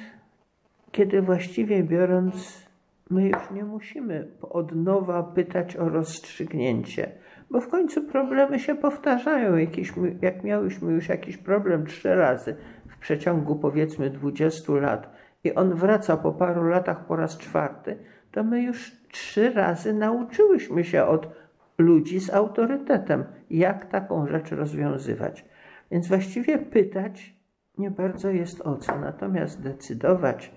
kiedy 0.97 1.21
właściwie 1.21 1.83
biorąc, 1.83 2.67
my 3.09 3.27
już 3.27 3.51
nie 3.51 3.65
musimy 3.65 4.27
od 4.41 4.75
nowa 4.75 5.23
pytać 5.23 5.75
o 5.75 5.89
rozstrzygnięcie, 5.89 7.11
bo 7.51 7.61
w 7.61 7.67
końcu 7.67 8.03
problemy 8.03 8.59
się 8.59 8.75
powtarzają. 8.75 9.55
Jakiś, 9.55 9.93
jak 10.21 10.43
miałyśmy 10.43 10.93
już 10.93 11.09
jakiś 11.09 11.37
problem 11.37 11.85
trzy 11.85 12.15
razy 12.15 12.55
w 12.87 12.97
przeciągu 12.97 13.55
powiedzmy 13.55 14.09
20 14.09 14.73
lat 14.73 15.09
i 15.43 15.55
on 15.55 15.73
wraca 15.73 16.17
po 16.17 16.31
paru 16.31 16.63
latach 16.63 17.05
po 17.05 17.15
raz 17.15 17.37
czwarty, 17.37 17.97
to 18.31 18.43
my 18.43 18.61
już 18.61 18.91
trzy 19.11 19.53
razy 19.53 19.93
nauczyłyśmy 19.93 20.83
się 20.83 21.05
od 21.05 21.27
ludzi 21.77 22.19
z 22.19 22.33
autorytetem, 22.33 23.23
jak 23.49 23.85
taką 23.85 24.27
rzecz 24.27 24.51
rozwiązywać. 24.51 25.45
Więc 25.91 26.07
właściwie 26.07 26.57
pytać 26.57 27.35
nie 27.77 27.91
bardzo 27.91 28.29
jest 28.29 28.61
o 28.61 28.77
co, 28.77 28.99
natomiast 28.99 29.61
decydować, 29.61 30.51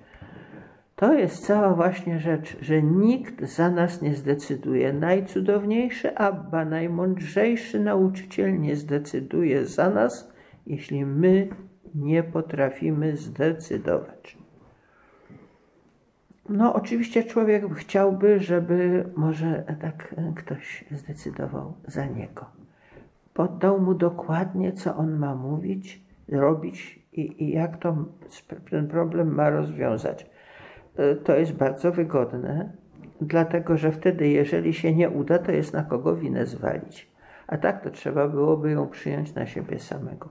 To 1.01 1.15
jest 1.15 1.47
cała 1.47 1.75
właśnie 1.75 2.19
rzecz, 2.19 2.57
że 2.61 2.83
nikt 2.83 3.45
za 3.45 3.71
nas 3.71 4.03
nie 4.03 4.15
zdecyduje. 4.15 4.93
Najcudowniejszy 4.93 6.17
Abba, 6.17 6.65
najmądrzejszy 6.65 7.81
nauczyciel 7.81 8.61
nie 8.61 8.77
zdecyduje 8.77 9.67
za 9.67 9.91
nas, 9.91 10.33
jeśli 10.67 11.07
my 11.07 11.49
nie 11.95 12.23
potrafimy 12.23 13.17
zdecydować. 13.17 14.39
No, 16.49 16.75
oczywiście 16.75 17.25
człowiek 17.25 17.75
chciałby, 17.75 18.41
żeby 18.41 19.05
może 19.17 19.65
tak 19.81 20.15
ktoś 20.37 20.85
zdecydował 20.91 21.75
za 21.87 22.07
niego. 22.07 22.47
Poddał 23.35 23.81
mu 23.81 23.95
dokładnie, 23.95 24.73
co 24.73 24.97
on 24.97 25.19
ma 25.19 25.35
mówić, 25.35 26.05
robić 26.29 27.07
i, 27.13 27.45
i 27.45 27.53
jak 27.53 27.77
to, 27.77 27.97
ten 28.71 28.89
problem 28.89 29.35
ma 29.35 29.51
rozwiązać. 29.51 30.31
E, 30.97 31.15
to 31.15 31.37
jest 31.37 31.53
bardzo 31.53 31.93
wygodne, 31.93 32.73
dlatego 33.21 33.77
że 33.77 33.93
wtedy, 33.93 34.29
jeżeli 34.29 34.75
się 34.75 34.95
nie 34.95 35.11
uda, 35.11 35.39
to 35.39 35.53
jest 35.53 35.73
na 35.73 35.83
kogo 35.83 36.17
winę 36.17 36.47
zwalić. 36.47 37.11
A 37.47 37.59
tak 37.59 37.85
to 37.85 37.91
trzeba 37.91 38.29
byłoby 38.29 38.71
ją 38.71 38.89
przyjąć 38.89 39.35
na 39.35 39.47
siebie 39.47 39.79
samego. 39.79 40.29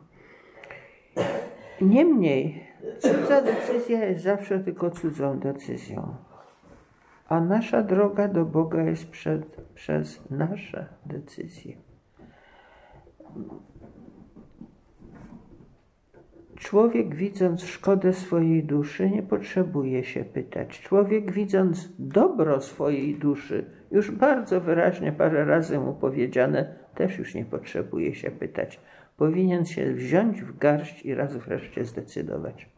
Niemniej, 1.81 2.67
cudza 2.99 3.41
decyzja 3.41 4.05
jest 4.05 4.23
zawsze 4.23 4.59
tylko 4.59 4.91
cudzą 4.91 5.39
decyzją. 5.39 6.15
A 7.27 7.39
nasza 7.39 7.83
droga 7.83 8.27
do 8.27 8.45
Boga 8.45 8.83
jest 8.83 9.09
przed, 9.09 9.61
przez 9.75 10.29
nasze 10.29 10.85
decyzje. 11.05 11.73
Człowiek 16.59 17.15
widząc 17.15 17.63
szkodę 17.63 18.13
swojej 18.13 18.63
duszy 18.63 19.09
nie 19.09 19.23
potrzebuje 19.23 20.03
się 20.03 20.23
pytać. 20.23 20.79
Człowiek 20.81 21.31
widząc 21.31 21.89
dobro 21.99 22.61
swojej 22.61 23.15
duszy, 23.15 23.65
już 23.91 24.11
bardzo 24.11 24.61
wyraźnie 24.61 25.11
parę 25.11 25.45
razy 25.45 25.79
mu 25.79 25.93
powiedziane, 25.93 26.75
też 26.95 27.17
już 27.17 27.35
nie 27.35 27.45
potrzebuje 27.45 28.15
się 28.15 28.31
pytać. 28.31 28.79
Powinien 29.17 29.65
się 29.65 29.93
wziąć 29.93 30.41
w 30.41 30.57
garść 30.57 31.05
i 31.05 31.15
raz 31.15 31.37
wreszcie 31.37 31.85
zdecydować. 31.85 32.69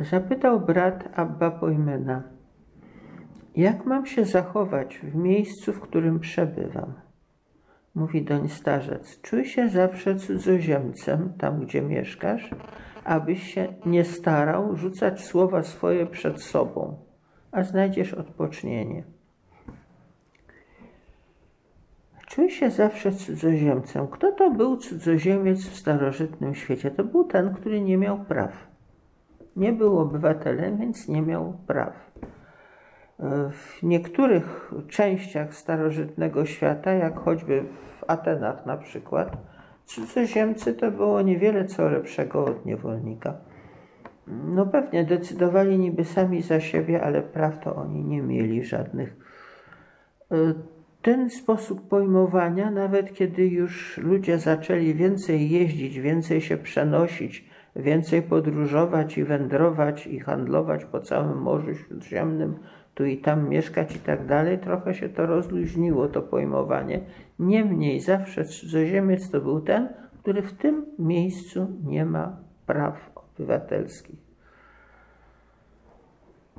Zapytał 0.00 0.60
brat 0.60 1.08
Abba 1.14 1.50
Pojmena, 1.50 2.22
jak 3.56 3.86
mam 3.86 4.06
się 4.06 4.24
zachować 4.24 4.98
w 4.98 5.14
miejscu, 5.14 5.72
w 5.72 5.80
którym 5.80 6.20
przebywam? 6.20 7.11
Mówi 7.94 8.22
doń 8.22 8.48
starzec, 8.48 9.20
czuj 9.20 9.44
się 9.44 9.68
zawsze 9.68 10.16
cudzoziemcem 10.16 11.32
tam, 11.38 11.60
gdzie 11.60 11.82
mieszkasz, 11.82 12.50
abyś 13.04 13.54
się 13.54 13.74
nie 13.86 14.04
starał 14.04 14.76
rzucać 14.76 15.24
słowa 15.24 15.62
swoje 15.62 16.06
przed 16.06 16.42
sobą, 16.42 16.96
a 17.50 17.62
znajdziesz 17.62 18.14
odpocznienie. 18.14 19.04
Czuj 22.26 22.50
się 22.50 22.70
zawsze 22.70 23.12
cudzoziemcem. 23.12 24.08
Kto 24.08 24.32
to 24.32 24.50
był 24.50 24.76
cudzoziemiec 24.76 25.58
w 25.58 25.76
starożytnym 25.76 26.54
świecie? 26.54 26.90
To 26.90 27.04
był 27.04 27.24
ten, 27.24 27.54
który 27.54 27.80
nie 27.80 27.96
miał 27.98 28.24
praw. 28.24 28.66
Nie 29.56 29.72
był 29.72 29.98
obywatelem, 29.98 30.78
więc 30.78 31.08
nie 31.08 31.22
miał 31.22 31.58
praw. 31.66 32.12
W 33.50 33.82
niektórych 33.82 34.72
częściach 34.88 35.54
starożytnego 35.54 36.46
świata, 36.46 36.92
jak 36.92 37.18
choćby 37.18 37.64
w 38.00 38.04
Atenach 38.10 38.66
na 38.66 38.76
przykład, 38.76 39.36
cudzoziemcy 39.84 40.74
to 40.74 40.90
było 40.90 41.22
niewiele 41.22 41.64
co 41.64 41.88
lepszego 41.88 42.44
od 42.44 42.66
niewolnika. 42.66 43.34
No 44.26 44.66
pewnie 44.66 45.04
decydowali 45.04 45.78
niby 45.78 46.04
sami 46.04 46.42
za 46.42 46.60
siebie, 46.60 47.02
ale 47.02 47.22
praw 47.22 47.64
to 47.64 47.74
oni 47.76 48.04
nie 48.04 48.22
mieli 48.22 48.64
żadnych. 48.64 49.16
Ten 51.02 51.30
sposób 51.30 51.88
pojmowania, 51.88 52.70
nawet 52.70 53.12
kiedy 53.12 53.46
już 53.46 53.98
ludzie 53.98 54.38
zaczęli 54.38 54.94
więcej 54.94 55.50
jeździć, 55.50 56.00
więcej 56.00 56.40
się 56.40 56.56
przenosić, 56.56 57.48
więcej 57.76 58.22
podróżować 58.22 59.18
i 59.18 59.24
wędrować 59.24 60.06
i 60.06 60.20
handlować 60.20 60.84
po 60.84 61.00
całym 61.00 61.38
Morzu 61.38 61.74
Śródziemnym, 61.74 62.54
tu 62.94 63.04
i 63.04 63.18
tam 63.18 63.48
mieszkać 63.48 63.96
i 63.96 63.98
tak 63.98 64.26
dalej, 64.26 64.58
trochę 64.58 64.94
się 64.94 65.08
to 65.08 65.26
rozluźniło, 65.26 66.08
to 66.08 66.22
pojmowanie. 66.22 67.00
Niemniej 67.38 68.00
zawsze 68.00 68.44
cudzoziemiec 68.44 69.30
to 69.30 69.40
był 69.40 69.60
ten, 69.60 69.88
który 70.20 70.42
w 70.42 70.52
tym 70.52 70.86
miejscu 70.98 71.66
nie 71.84 72.04
ma 72.04 72.36
praw 72.66 73.10
obywatelskich. 73.14 74.32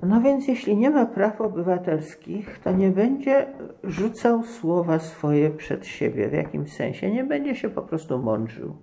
No 0.03 0.21
więc 0.21 0.47
jeśli 0.47 0.77
nie 0.77 0.89
ma 0.89 1.05
praw 1.05 1.41
obywatelskich, 1.41 2.59
to 2.59 2.71
nie 2.71 2.89
będzie 2.89 3.47
rzucał 3.83 4.43
słowa 4.43 4.99
swoje 4.99 5.49
przed 5.49 5.85
siebie. 5.85 6.29
W 6.29 6.33
jakim 6.33 6.67
sensie? 6.67 7.11
Nie 7.11 7.23
będzie 7.23 7.55
się 7.55 7.69
po 7.69 7.81
prostu 7.81 8.19
mądrzył. 8.19 8.75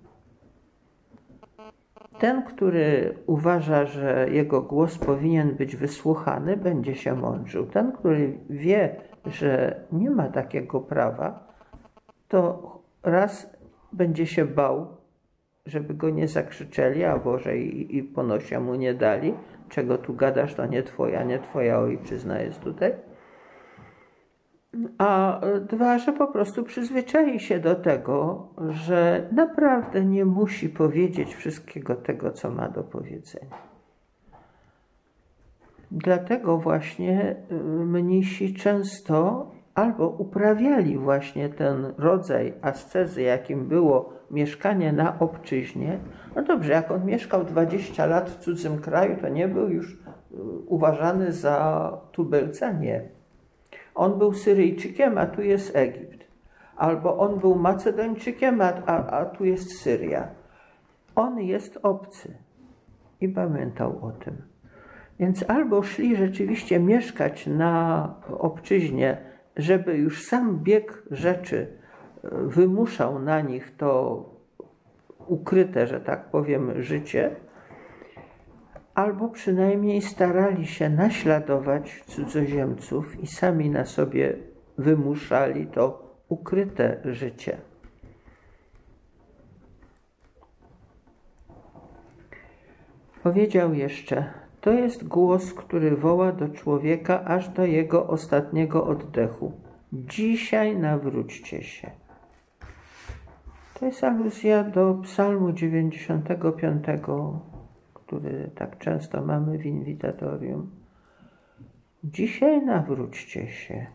Ten, 2.21 2.43
który 2.43 3.13
uważa, 3.27 3.85
że 3.85 4.27
jego 4.31 4.61
głos 4.61 4.97
powinien 4.97 5.55
być 5.55 5.75
wysłuchany, 5.75 6.57
będzie 6.57 6.95
się 6.95 7.15
mądrzył. 7.15 7.65
Ten, 7.65 7.91
który 7.91 8.37
wie, 8.49 8.95
że 9.25 9.81
nie 9.91 10.09
ma 10.09 10.27
takiego 10.29 10.81
prawa, 10.81 11.53
to 12.27 12.71
raz 13.03 13.57
będzie 13.93 14.25
się 14.25 14.45
bał, 14.45 14.87
żeby 15.65 15.93
go 15.93 16.09
nie 16.09 16.27
zakrzyczeli, 16.27 17.03
a 17.03 17.17
Boże 17.17 17.57
i, 17.57 17.97
i 17.97 18.03
ponosia 18.03 18.59
mu 18.59 18.75
nie 18.75 18.93
dali. 18.93 19.33
Czego 19.69 19.97
tu 19.97 20.13
gadasz, 20.13 20.53
to 20.53 20.65
nie 20.65 20.83
twoja, 20.83 21.23
nie 21.23 21.39
twoja 21.39 21.79
ojczyzna 21.79 22.39
jest 22.39 22.59
tutaj 22.59 22.93
a 24.97 25.41
dwa, 25.69 25.97
że 25.97 26.13
po 26.13 26.27
prostu 26.27 26.63
przyzwyczai 26.63 27.39
się 27.39 27.59
do 27.59 27.75
tego, 27.75 28.47
że 28.69 29.29
naprawdę 29.31 30.05
nie 30.05 30.25
musi 30.25 30.69
powiedzieć 30.69 31.35
wszystkiego 31.35 31.95
tego, 31.95 32.31
co 32.31 32.51
ma 32.51 32.69
do 32.69 32.83
powiedzenia. 32.83 33.71
Dlatego 35.91 36.57
właśnie 36.57 37.35
y, 37.51 37.53
mnisi 37.85 38.53
często 38.53 39.51
albo 39.75 40.09
uprawiali 40.09 40.97
właśnie 40.97 41.49
ten 41.49 41.93
rodzaj 41.97 42.53
ascezy, 42.61 43.21
jakim 43.21 43.67
było 43.67 44.13
mieszkanie 44.31 44.93
na 44.93 45.19
obczyźnie. 45.19 45.99
No 46.35 46.43
dobrze, 46.43 46.73
jak 46.73 46.91
on 46.91 47.05
mieszkał 47.05 47.43
20 47.43 48.05
lat 48.05 48.29
w 48.29 48.37
cudzym 48.37 48.77
kraju, 48.81 49.17
to 49.21 49.29
nie 49.29 49.47
był 49.47 49.69
już 49.69 49.93
y, 49.93 49.97
uważany 50.67 51.31
za 51.31 51.91
tubylca? 52.11 52.71
Nie 52.71 53.20
on 53.95 54.17
był 54.17 54.33
Syryjczykiem, 54.33 55.17
a 55.17 55.25
tu 55.25 55.41
jest 55.41 55.75
Egipt. 55.75 56.27
Albo 56.75 57.17
on 57.17 57.39
był 57.39 57.55
Macedończykiem, 57.55 58.61
a, 58.61 58.73
a, 58.85 59.19
a 59.19 59.25
tu 59.25 59.45
jest 59.45 59.81
Syria. 59.81 60.27
On 61.15 61.39
jest 61.39 61.79
obcy 61.83 62.37
i 63.21 63.29
pamiętał 63.29 64.05
o 64.05 64.11
tym. 64.11 64.41
Więc 65.19 65.49
albo 65.49 65.83
szli 65.83 66.15
rzeczywiście 66.15 66.79
mieszkać 66.79 67.47
na 67.47 68.13
obczyźnie, 68.37 69.17
żeby 69.57 69.97
już 69.97 70.23
sam 70.23 70.59
bieg 70.59 71.03
rzeczy 71.11 71.67
e, 72.23 72.29
wymuszał 72.31 73.19
na 73.19 73.41
nich 73.41 73.77
to 73.77 74.25
ukryte, 75.27 75.87
że 75.87 75.99
tak 75.99 76.25
powiem, 76.25 76.83
życie, 76.83 77.35
albo 78.95 79.29
przynajmniej 79.29 80.01
starali 80.01 80.67
się 80.67 80.89
naśladować 80.89 82.03
cudzoziemców 82.07 83.23
i 83.23 83.27
sami 83.27 83.69
na 83.69 83.85
sobie 83.85 84.33
wymuszali 84.77 85.67
to 85.67 86.11
ukryte 86.29 86.97
życie. 87.05 87.57
Powiedział 93.23 93.73
jeszcze: 93.73 94.33
To 94.61 94.71
jest 94.71 95.07
głos, 95.07 95.53
który 95.53 95.95
woła 95.95 96.31
do 96.31 96.49
człowieka 96.49 97.23
aż 97.25 97.49
do 97.49 97.65
jego 97.65 98.07
ostatniego 98.07 98.85
oddechu. 98.87 99.51
Dzisiaj 99.93 100.77
nawróćcie 100.77 101.63
się. 101.63 101.91
To 103.79 103.85
jest 103.85 104.03
aluzja 104.03 104.63
do 104.63 104.93
Psalmu 104.93 105.51
95 105.51 106.85
który 108.11 108.51
tak 108.55 108.77
często 108.77 109.25
mamy 109.25 109.57
w 109.57 109.65
inwitatorium. 109.65 110.71
Dzisiaj 112.03 112.65
nawróćcie 112.65 113.47
się. 113.47 113.85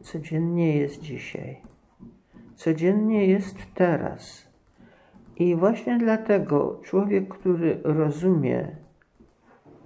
Codziennie 0.00 0.76
jest 0.76 1.00
dzisiaj. 1.00 1.62
Codziennie 2.54 3.26
jest 3.26 3.56
teraz. 3.74 4.48
I 5.36 5.56
właśnie 5.56 5.98
dlatego 5.98 6.80
człowiek, 6.84 7.28
który 7.28 7.80
rozumie 7.84 8.76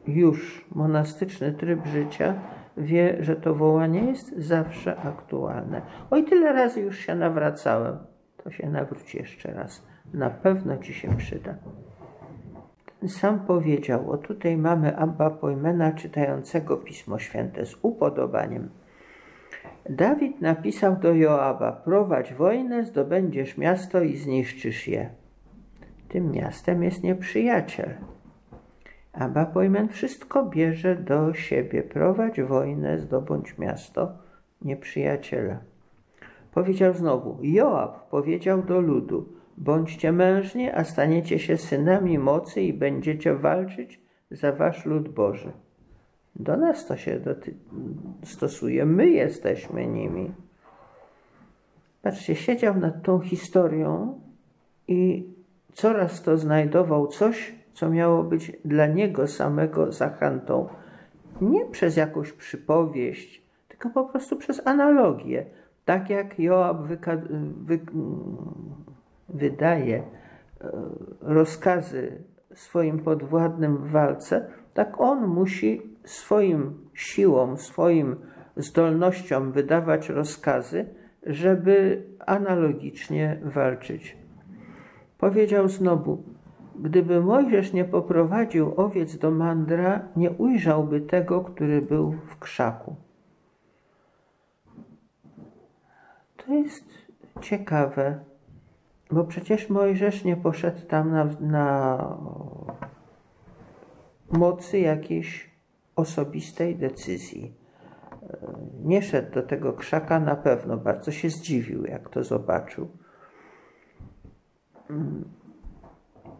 już 0.07 0.67
monastyczny 0.75 1.53
tryb 1.53 1.87
życia, 1.87 2.35
wie, 2.77 3.17
że 3.21 3.37
to 3.37 3.55
wołanie 3.55 4.05
jest 4.05 4.37
zawsze 4.37 4.97
aktualne. 4.97 5.83
Oj, 6.11 6.25
tyle 6.25 6.53
razy 6.53 6.81
już 6.81 6.99
się 6.99 7.15
nawracałem. 7.15 7.99
to 8.37 8.51
się 8.51 8.71
nawróć 8.71 9.15
jeszcze 9.15 9.53
raz. 9.53 9.94
Na 10.13 10.31
pewno 10.31 10.77
ci 10.77 10.95
się 10.95 11.17
przyda. 11.17 11.55
Ten 13.01 13.09
sam 13.09 13.41
powiedział, 13.41 14.11
o 14.11 14.19
tutaj 14.19 14.57
mamy 14.57 14.97
Abba 14.97 15.31
Pojmena 15.31 15.93
czytającego 15.93 16.77
Pismo 16.77 17.19
Święte 17.19 17.67
z 17.67 17.77
upodobaniem. 17.83 18.69
Dawid 19.91 20.41
napisał 20.41 20.97
do 20.97 21.15
Joaba: 21.15 21.73
Prowadź 21.73 22.35
wojnę, 22.35 22.85
zdobędziesz 22.85 23.59
miasto 23.59 24.03
i 24.03 24.17
zniszczysz 24.17 24.89
je. 24.89 25.11
Tym 26.09 26.31
miastem 26.31 26.83
jest 26.83 27.03
nieprzyjaciel. 27.03 27.95
Abba 29.13 29.47
Pojmen 29.47 29.89
wszystko 29.89 30.47
bierze 30.47 30.97
do 30.97 31.35
siebie. 31.35 31.83
Prowadź 31.83 32.43
wojnę, 32.43 32.99
zdobądź 32.99 33.59
miasto 33.59 34.13
nieprzyjaciela. 34.63 35.59
Powiedział 36.55 36.95
znowu: 36.95 37.39
Joab 37.43 38.09
powiedział 38.11 38.63
do 38.63 38.81
ludu: 38.81 39.29
Bądźcie 39.57 40.13
mężni, 40.13 40.71
a 40.71 40.85
staniecie 40.85 41.39
się 41.39 41.57
synami 41.57 42.19
mocy 42.19 42.63
i 42.63 42.73
będziecie 42.73 43.35
walczyć 43.35 44.01
za 44.31 44.53
wasz 44.53 44.87
lud 44.87 45.09
Boży. 45.09 45.53
Do 46.37 46.57
nas 46.57 46.87
to 46.87 46.97
się 46.97 47.21
stosuje, 48.25 48.87
my 48.87 49.11
jesteśmy 49.11 49.87
nimi. 49.87 50.33
Patrzcie, 52.03 52.37
siedział 52.37 52.77
nad 52.77 53.03
tą 53.03 53.21
historią 53.21 54.21
i 54.89 55.29
coraz 55.73 56.23
to 56.23 56.39
znajdował 56.39 57.07
coś, 57.07 57.55
co 57.73 57.91
miało 57.91 58.23
być 58.23 58.53
dla 58.65 58.87
niego 58.87 59.27
samego 59.27 59.93
zachętą. 59.93 60.69
Nie 61.41 61.67
przez 61.67 61.97
jakąś 61.97 62.33
przypowieść, 62.33 63.43
tylko 63.69 63.91
po 63.91 64.05
prostu 64.05 64.37
przez 64.37 64.67
analogię. 64.67 65.47
Tak 65.85 66.11
jak 66.11 66.39
Joab 66.39 66.83
wy 67.65 67.79
wydaje 69.29 69.97
e, 69.97 70.05
rozkazy 71.21 72.23
swoim 72.55 72.99
podwładnym 72.99 73.77
w 73.77 73.91
walce, 73.91 74.47
tak 74.75 75.01
on 75.01 75.27
musi 75.27 75.83
swoim 76.05 76.89
siłom, 76.95 77.57
swoim 77.57 78.17
zdolnościom 78.57 79.53
wydawać 79.53 80.09
rozkazy, 80.09 80.87
żeby 81.27 82.03
analogicznie 82.27 83.41
walczyć. 83.43 84.17
Powiedział 85.19 85.69
znowu: 85.69 86.23
Gdyby 86.77 87.21
Mojżesz 87.21 87.73
nie 87.73 87.85
poprowadził 87.85 88.73
owiec 88.77 89.19
do 89.19 89.31
mandra, 89.31 90.09
nie 90.17 90.31
ujrzałby 90.31 91.01
tego, 91.01 91.41
który 91.41 91.83
był 91.83 92.13
w 92.13 92.39
krzaku. 92.39 92.97
To 96.37 96.55
jest 96.55 96.85
ciekawe, 97.41 98.21
bo 99.15 99.25
przecież 99.25 99.71
Mojżesz 99.71 100.25
nie 100.25 100.37
poszedł 100.37 100.87
tam 100.87 101.11
na, 101.11 101.29
na 101.41 101.99
mocy 104.31 104.79
jakiejś 104.79 105.51
osobistej 105.97 106.77
decyzji. 106.77 107.55
Nie 108.85 109.03
szedł 109.03 109.35
do 109.35 109.43
tego 109.43 109.73
krzaka 109.73 110.21
na 110.21 110.37
pewno, 110.37 110.77
bardzo 110.77 111.11
się 111.11 111.31
zdziwił, 111.31 111.85
jak 111.85 112.09
to 112.09 112.25
zobaczył. 112.25 112.89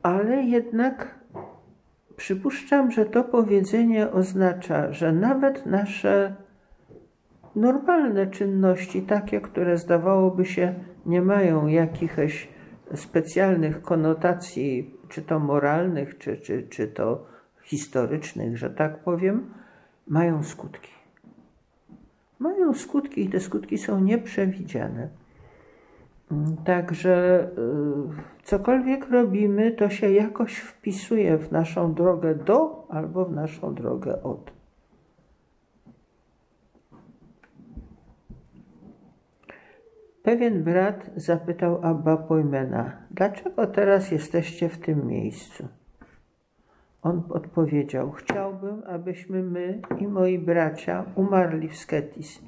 Ale 0.03 0.43
jednak 0.43 1.19
przypuszczam, 2.17 2.91
że 2.91 3.07
to 3.07 3.25
powiedzenie 3.25 4.11
oznacza, 4.11 4.93
że 4.93 5.13
nawet 5.13 5.67
nasze 5.67 6.35
normalne 7.57 8.27
czynności, 8.27 9.03
takie, 9.03 9.41
które 9.41 9.79
zdawałoby 9.79 10.45
się 10.45 10.75
nie 11.07 11.23
mają 11.23 11.67
jakichś 11.67 12.54
specjalnych 12.97 13.83
konotacji, 13.83 14.95
czy 15.09 15.23
to 15.23 15.39
moralnych, 15.39 16.19
czy, 16.19 16.37
czy, 16.37 16.67
czy 16.71 16.89
to 16.89 17.27
historycznych, 17.63 18.59
że 18.59 18.71
tak 18.71 18.99
powiem, 18.99 19.55
mają 20.07 20.43
skutki. 20.43 20.91
Mają 22.39 22.75
skutki 22.75 23.25
i 23.25 23.29
te 23.29 23.41
skutki 23.41 23.79
są 23.79 24.01
nieprzewidziane. 24.01 25.09
Także 26.65 27.47
y, 27.59 28.43
cokolwiek 28.43 29.11
robimy, 29.11 29.71
to 29.71 29.89
się 29.89 30.11
jakoś 30.11 30.57
wpisuje 30.57 31.39
w 31.39 31.53
naszą 31.53 31.95
drogę 31.95 32.35
do 32.35 32.87
albo 32.89 33.25
w 33.25 33.33
naszą 33.33 33.75
drogę 33.75 34.23
od. 34.23 34.54
Pewien 40.25 40.65
brat 40.65 41.11
zapytał 41.17 41.85
Abba 41.85 42.17
Pojmena, 42.17 42.93
dlaczego 43.11 43.67
teraz 43.67 44.11
jesteście 44.11 44.69
w 44.69 44.79
tym 44.79 45.07
miejscu? 45.07 45.69
On 47.03 47.23
odpowiedział, 47.29 48.13
chciałbym, 48.13 48.83
abyśmy 48.87 49.43
my 49.43 49.81
i 49.99 50.07
moi 50.07 50.39
bracia 50.39 51.05
umarli 51.15 51.69
w 51.69 51.77
Sketis. 51.77 52.43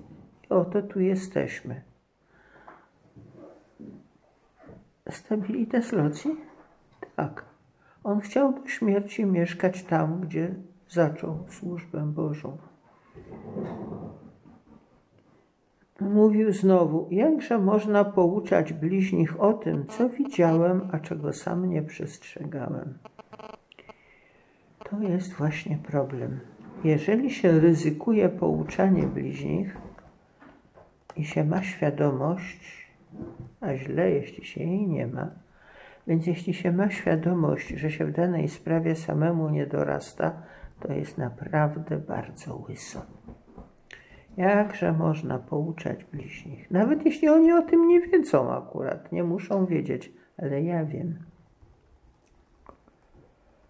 I 0.44 0.48
oto 0.48 0.82
tu 0.82 1.00
jesteśmy. 1.00 1.82
Stabilitas 5.10 5.92
loci? 5.92 6.36
Tak. 7.16 7.44
On 8.04 8.20
chciał 8.20 8.52
do 8.52 8.68
śmierci 8.68 9.26
mieszkać 9.26 9.82
tam, 9.82 10.20
gdzie 10.20 10.54
zaczął 10.88 11.44
służbę 11.48 12.12
Bożą. 12.12 12.58
Mówił 16.00 16.52
znowu, 16.52 17.08
jakże 17.10 17.58
można 17.58 18.04
pouczać 18.04 18.72
bliźnich 18.72 19.40
o 19.40 19.52
tym, 19.52 19.86
co 19.86 20.08
widziałem, 20.08 20.88
a 20.92 20.98
czego 20.98 21.32
sam 21.32 21.68
nie 21.70 21.82
przestrzegałem. 21.82 22.98
To 24.90 25.00
jest 25.00 25.34
właśnie 25.34 25.78
problem. 25.78 26.40
Jeżeli 26.84 27.30
się 27.30 27.60
ryzykuje 27.60 28.28
pouczanie 28.28 29.02
bliźnich 29.02 29.76
i 31.16 31.24
się 31.24 31.44
ma 31.44 31.62
świadomość, 31.62 32.90
a 33.60 33.76
źle, 33.76 34.10
jeśli 34.10 34.44
się 34.44 34.60
jej 34.64 34.88
nie 34.88 35.06
ma, 35.06 35.30
więc 36.06 36.26
jeśli 36.26 36.54
się 36.54 36.72
ma 36.72 36.90
świadomość, 36.90 37.68
że 37.68 37.90
się 37.90 38.06
w 38.06 38.12
danej 38.12 38.48
sprawie 38.48 38.96
samemu 38.96 39.48
nie 39.48 39.66
dorasta, 39.66 40.42
to 40.80 40.92
jest 40.92 41.18
naprawdę 41.18 41.96
bardzo 41.96 42.56
łyso. 42.68 43.02
Jakże 44.36 44.92
można 44.92 45.38
pouczać 45.38 46.04
bliźnich? 46.04 46.70
Nawet 46.70 47.06
jeśli 47.06 47.28
oni 47.28 47.52
o 47.52 47.62
tym 47.62 47.88
nie 47.88 48.00
wiedzą 48.00 48.52
akurat, 48.52 49.12
nie 49.12 49.24
muszą 49.24 49.66
wiedzieć, 49.66 50.12
ale 50.38 50.62
ja 50.62 50.84
wiem. 50.84 51.18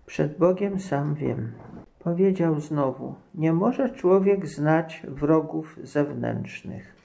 Przed 0.07 0.39
Bogiem 0.39 0.81
sam 0.81 1.15
wiem. 1.15 1.53
Powiedział 1.99 2.61
znowu: 2.61 3.15
Nie 3.35 3.53
może 3.53 3.91
człowiek 3.91 4.47
znać 4.47 5.03
wrogów 5.09 5.79
zewnętrznych, 5.83 6.97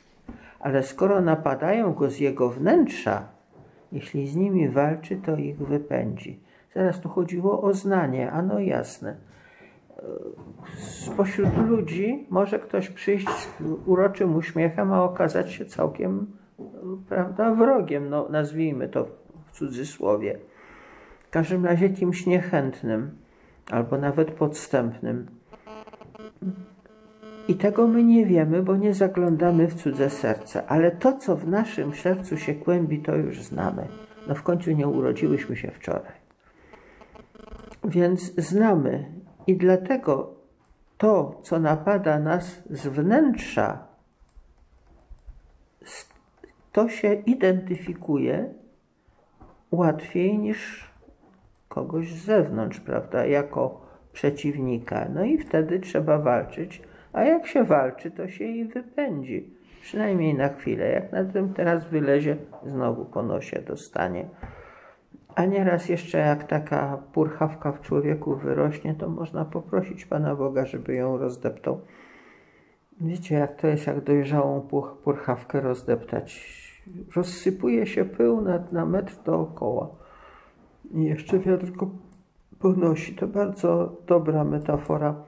ale 0.60 0.84
skoro 0.84 1.22
napadają 1.22 1.94
go 1.94 2.10
z 2.10 2.20
jego 2.20 2.50
wnętrza, 2.50 3.28
jeśli 3.92 4.28
z 4.28 4.36
nimi 4.36 4.70
walczy, 4.70 5.18
to 5.18 5.36
ich 5.36 5.58
wypędzi. 5.58 6.40
Zaraz 6.76 7.00
tu 7.00 7.10
chodziło 7.10 7.62
o 7.62 7.74
znanie, 7.74 8.32
ano 8.32 8.60
jasne. 8.60 9.16
Spośród 10.78 11.58
ludzi 11.70 12.28
może 12.30 12.60
ktoś 12.60 12.90
przyjść 12.90 13.30
z 13.30 13.52
uroczym 13.86 14.36
uśmiechem, 14.36 14.94
a 14.94 15.04
okazać 15.04 15.52
się 15.52 15.66
całkiem 15.66 16.28
prawda, 17.10 17.56
wrogiem, 17.56 18.10
no, 18.10 18.28
nazwijmy 18.30 18.90
to 18.90 19.08
w 19.46 19.52
cudzysłowie 19.52 20.40
w 21.20 21.30
każdym 21.30 21.66
razie 21.66 21.90
kimś 21.90 22.26
niechętnym 22.26 23.12
albo 23.72 23.98
nawet 23.98 24.32
podstępnym. 24.32 25.28
I 27.48 27.56
tego 27.56 27.88
my 27.88 28.04
nie 28.04 28.26
wiemy, 28.26 28.64
bo 28.64 28.76
nie 28.76 28.94
zaglądamy 28.94 29.68
w 29.68 29.76
cudze 29.76 30.10
serce, 30.10 30.68
ale 30.68 30.92
to, 30.92 31.14
co 31.18 31.36
w 31.36 31.48
naszym 31.48 31.94
sercu 31.94 32.38
się 32.38 32.56
kłębi, 32.56 33.00
to 33.00 33.16
już 33.16 33.42
znamy. 33.42 33.88
No 34.28 34.36
w 34.36 34.44
końcu 34.44 34.72
nie 34.72 34.88
urodziłyśmy 34.88 35.56
się 35.56 35.72
wczoraj. 35.72 36.22
Więc 37.84 38.36
znamy 38.36 39.21
i 39.48 39.58
dlatego 39.58 40.36
to, 40.98 41.40
co 41.44 41.60
napada 41.60 42.20
nas 42.20 42.64
z 42.70 42.88
wnętrza, 42.88 43.88
to 46.72 46.90
się 46.90 47.14
identyfikuje 47.14 48.54
łatwiej 49.72 50.38
niż 50.38 50.92
kogoś 51.70 52.14
z 52.14 52.26
zewnątrz, 52.26 52.80
prawda, 52.80 53.26
jako 53.26 53.82
przeciwnika. 54.14 55.08
No 55.14 55.24
i 55.24 55.38
wtedy 55.38 55.80
trzeba 55.80 56.18
walczyć, 56.18 56.82
a 57.14 57.24
jak 57.24 57.48
się 57.48 57.64
walczy, 57.64 58.12
to 58.12 58.28
się 58.28 58.46
i 58.46 58.66
wypędzi. 58.66 59.54
Przynajmniej 59.82 60.34
na 60.34 60.50
chwilę. 60.50 60.90
Jak 60.90 61.12
na 61.12 61.26
tym 61.26 61.54
teraz 61.54 61.86
wylezie, 61.86 62.38
znowu 62.66 63.06
po 63.06 63.24
nosie 63.24 63.62
dostanie. 63.62 64.26
A 65.36 65.46
nieraz 65.46 65.90
jeszcze 65.90 66.18
jak 66.18 66.44
taka 66.44 66.98
purchawka 67.14 67.72
w 67.72 67.82
człowieku 67.82 68.36
wyrośnie, 68.36 68.96
to 68.96 69.10
można 69.10 69.46
poprosić 69.46 70.06
Pana 70.06 70.36
Boga, 70.36 70.66
żeby 70.66 70.96
ją 70.96 71.18
rozdeptał. 71.18 71.82
Wiecie, 73.02 73.36
jak 73.36 73.62
to 73.62 73.68
jest, 73.68 73.88
jak 73.88 74.04
dojrzałą 74.04 74.62
purchawkę 75.04 75.62
rozdeptać 75.62 76.62
rozsypuje 77.16 77.88
się 77.88 78.06
pył 78.06 78.42
na, 78.42 78.64
na 78.72 78.86
metr 78.86 79.16
dookoła. 79.26 79.90
I 80.92 81.04
jeszcze 81.04 81.40
wiatr 81.40 81.72
go 81.72 81.90
ponosi. 82.60 83.16
To 83.16 83.28
bardzo 83.28 83.98
dobra 84.08 84.44
metafora 84.44 85.24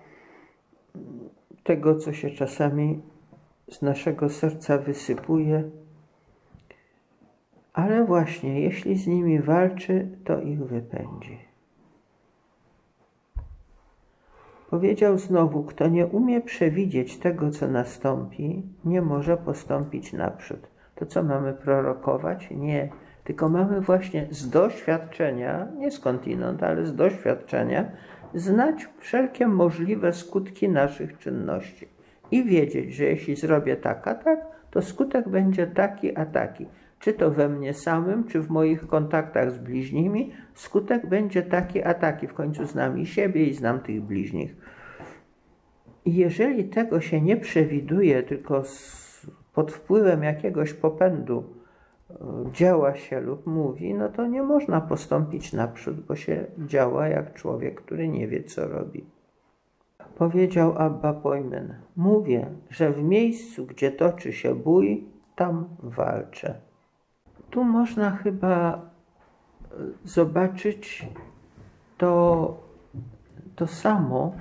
tego, 1.63 1.95
co 1.95 2.13
się 2.13 2.29
czasami 2.29 3.01
z 3.69 3.81
naszego 3.81 4.29
serca 4.29 4.77
wysypuje. 4.77 5.63
Ale 7.73 8.05
właśnie, 8.05 8.61
jeśli 8.61 8.97
z 8.97 9.07
nimi 9.07 9.39
walczy, 9.39 10.07
to 10.23 10.41
ich 10.41 10.59
wypędzi. 10.59 11.37
Powiedział 14.69 15.17
znowu: 15.17 15.63
Kto 15.63 15.87
nie 15.87 16.07
umie 16.07 16.41
przewidzieć 16.41 17.17
tego, 17.17 17.51
co 17.51 17.67
nastąpi, 17.67 18.63
nie 18.85 19.01
może 19.01 19.37
postąpić 19.37 20.13
naprzód. 20.13 20.67
To 20.95 21.05
co 21.05 21.23
mamy 21.23 21.53
prorokować? 21.53 22.47
Nie. 22.51 22.89
Tylko 23.23 23.49
mamy 23.49 23.81
właśnie 23.81 24.27
z 24.29 24.49
doświadczenia, 24.49 25.67
nie 25.77 25.91
skądinąd, 25.91 26.63
ale 26.63 26.85
z 26.85 26.95
doświadczenia, 26.95 27.91
znać 28.33 28.87
wszelkie 28.99 29.47
możliwe 29.47 30.13
skutki 30.13 30.69
naszych 30.69 31.17
czynności 31.17 31.87
i 32.31 32.43
wiedzieć, 32.43 32.93
że 32.95 33.05
jeśli 33.05 33.35
zrobię 33.35 33.75
tak, 33.75 34.07
a 34.07 34.15
tak, 34.15 34.39
to 34.71 34.81
skutek 34.81 35.29
będzie 35.29 35.67
taki, 35.67 36.17
a 36.17 36.25
taki. 36.25 36.65
Czy 37.03 37.13
to 37.13 37.31
we 37.31 37.49
mnie 37.49 37.73
samym, 37.73 38.23
czy 38.23 38.41
w 38.41 38.49
moich 38.49 38.87
kontaktach 38.87 39.51
z 39.51 39.57
bliźnimi, 39.57 40.31
skutek 40.53 41.09
będzie 41.09 41.41
taki, 41.41 41.83
a 41.83 41.93
taki. 41.93 42.27
W 42.27 42.33
końcu 42.33 42.65
znam 42.65 42.99
i 42.99 43.05
siebie, 43.05 43.45
i 43.45 43.53
znam 43.53 43.79
tych 43.79 44.01
bliźnich. 44.01 44.55
Jeżeli 46.05 46.63
tego 46.63 47.01
się 47.01 47.21
nie 47.21 47.37
przewiduje, 47.37 48.23
tylko 48.23 48.63
pod 49.53 49.71
wpływem 49.71 50.23
jakiegoś 50.23 50.73
popędu 50.73 51.43
e, 52.09 52.15
działa 52.53 52.95
się 52.95 53.21
lub 53.21 53.47
mówi, 53.47 53.93
no 53.93 54.09
to 54.09 54.27
nie 54.27 54.43
można 54.43 54.81
postąpić 54.81 55.53
naprzód, 55.53 55.99
bo 55.99 56.15
się 56.15 56.45
działa 56.57 57.07
jak 57.07 57.33
człowiek, 57.33 57.81
który 57.81 58.07
nie 58.07 58.27
wie, 58.27 58.43
co 58.43 58.67
robi. 58.67 59.05
Powiedział 60.17 60.73
Abba 60.77 61.13
Pojmen, 61.13 61.75
mówię, 61.95 62.45
że 62.69 62.91
w 62.91 63.03
miejscu, 63.03 63.65
gdzie 63.65 63.91
toczy 63.91 64.33
się 64.33 64.55
bój, 64.55 65.07
tam 65.35 65.65
walczę. 65.79 66.72
Tu 67.53 67.63
można 67.63 68.11
chyba 68.11 68.73
e, 68.73 68.79
zobaczyć 70.03 71.09
to, 71.97 72.57
to 73.55 73.67
samo, 73.67 74.35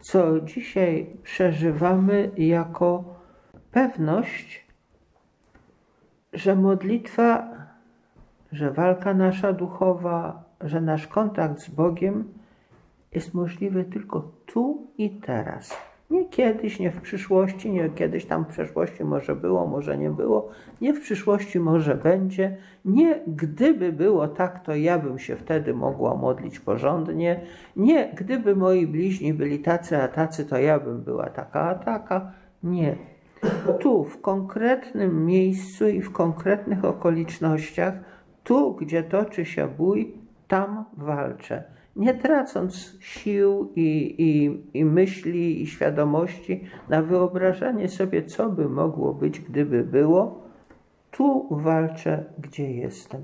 co 0.00 0.40
dzisiaj 0.40 1.16
przeżywamy 1.22 2.30
jako 2.36 3.04
pewność, 3.70 4.66
że 6.32 6.56
modlitwa, 6.56 7.48
że 8.52 8.70
walka 8.70 9.14
nasza 9.14 9.52
duchowa, 9.52 10.44
że 10.60 10.80
nasz 10.80 11.06
kontakt 11.06 11.60
z 11.60 11.68
Bogiem 11.68 12.34
jest 13.12 13.34
możliwy 13.34 13.84
tylko 13.84 14.32
tu 14.46 14.86
i 14.98 15.10
teraz. 15.10 15.89
Nie 16.10 16.24
kiedyś, 16.24 16.78
nie 16.78 16.90
w 16.90 17.00
przyszłości, 17.00 17.70
nie 17.70 17.90
kiedyś 17.90 18.24
tam 18.24 18.44
w 18.44 18.48
przeszłości 18.48 19.04
może 19.04 19.36
było, 19.36 19.66
może 19.66 19.98
nie 19.98 20.10
było, 20.10 20.48
nie 20.80 20.94
w 20.94 21.00
przyszłości 21.00 21.60
może 21.60 21.94
będzie, 21.94 22.56
nie 22.84 23.20
gdyby 23.26 23.92
było 23.92 24.28
tak, 24.28 24.64
to 24.64 24.74
ja 24.74 24.98
bym 24.98 25.18
się 25.18 25.36
wtedy 25.36 25.74
mogła 25.74 26.14
modlić 26.14 26.60
porządnie, 26.60 27.40
nie 27.76 28.12
gdyby 28.14 28.56
moi 28.56 28.86
bliźni 28.86 29.34
byli 29.34 29.58
tacy, 29.58 30.02
a 30.02 30.08
tacy, 30.08 30.44
to 30.44 30.58
ja 30.58 30.80
bym 30.80 31.02
była 31.02 31.26
taka, 31.26 31.60
a 31.60 31.74
taka. 31.74 32.32
Nie. 32.62 32.96
Tu, 33.80 34.04
w 34.04 34.20
konkretnym 34.20 35.26
miejscu 35.26 35.88
i 35.88 36.02
w 36.02 36.12
konkretnych 36.12 36.84
okolicznościach, 36.84 37.94
tu, 38.44 38.74
gdzie 38.74 39.02
toczy 39.02 39.44
się 39.44 39.68
bój, 39.68 40.14
tam 40.48 40.84
walczę 40.96 41.79
nie 41.96 42.14
tracąc 42.14 42.96
sił 43.00 43.72
i, 43.76 44.14
i, 44.18 44.60
i 44.78 44.84
myśli 44.84 45.62
i 45.62 45.66
świadomości 45.66 46.64
na 46.88 47.02
wyobrażanie 47.02 47.88
sobie, 47.88 48.22
co 48.22 48.50
by 48.50 48.68
mogło 48.68 49.14
być, 49.14 49.40
gdyby 49.40 49.84
było, 49.84 50.42
tu 51.10 51.48
walczę, 51.50 52.24
gdzie 52.38 52.70
jestem. 52.70 53.22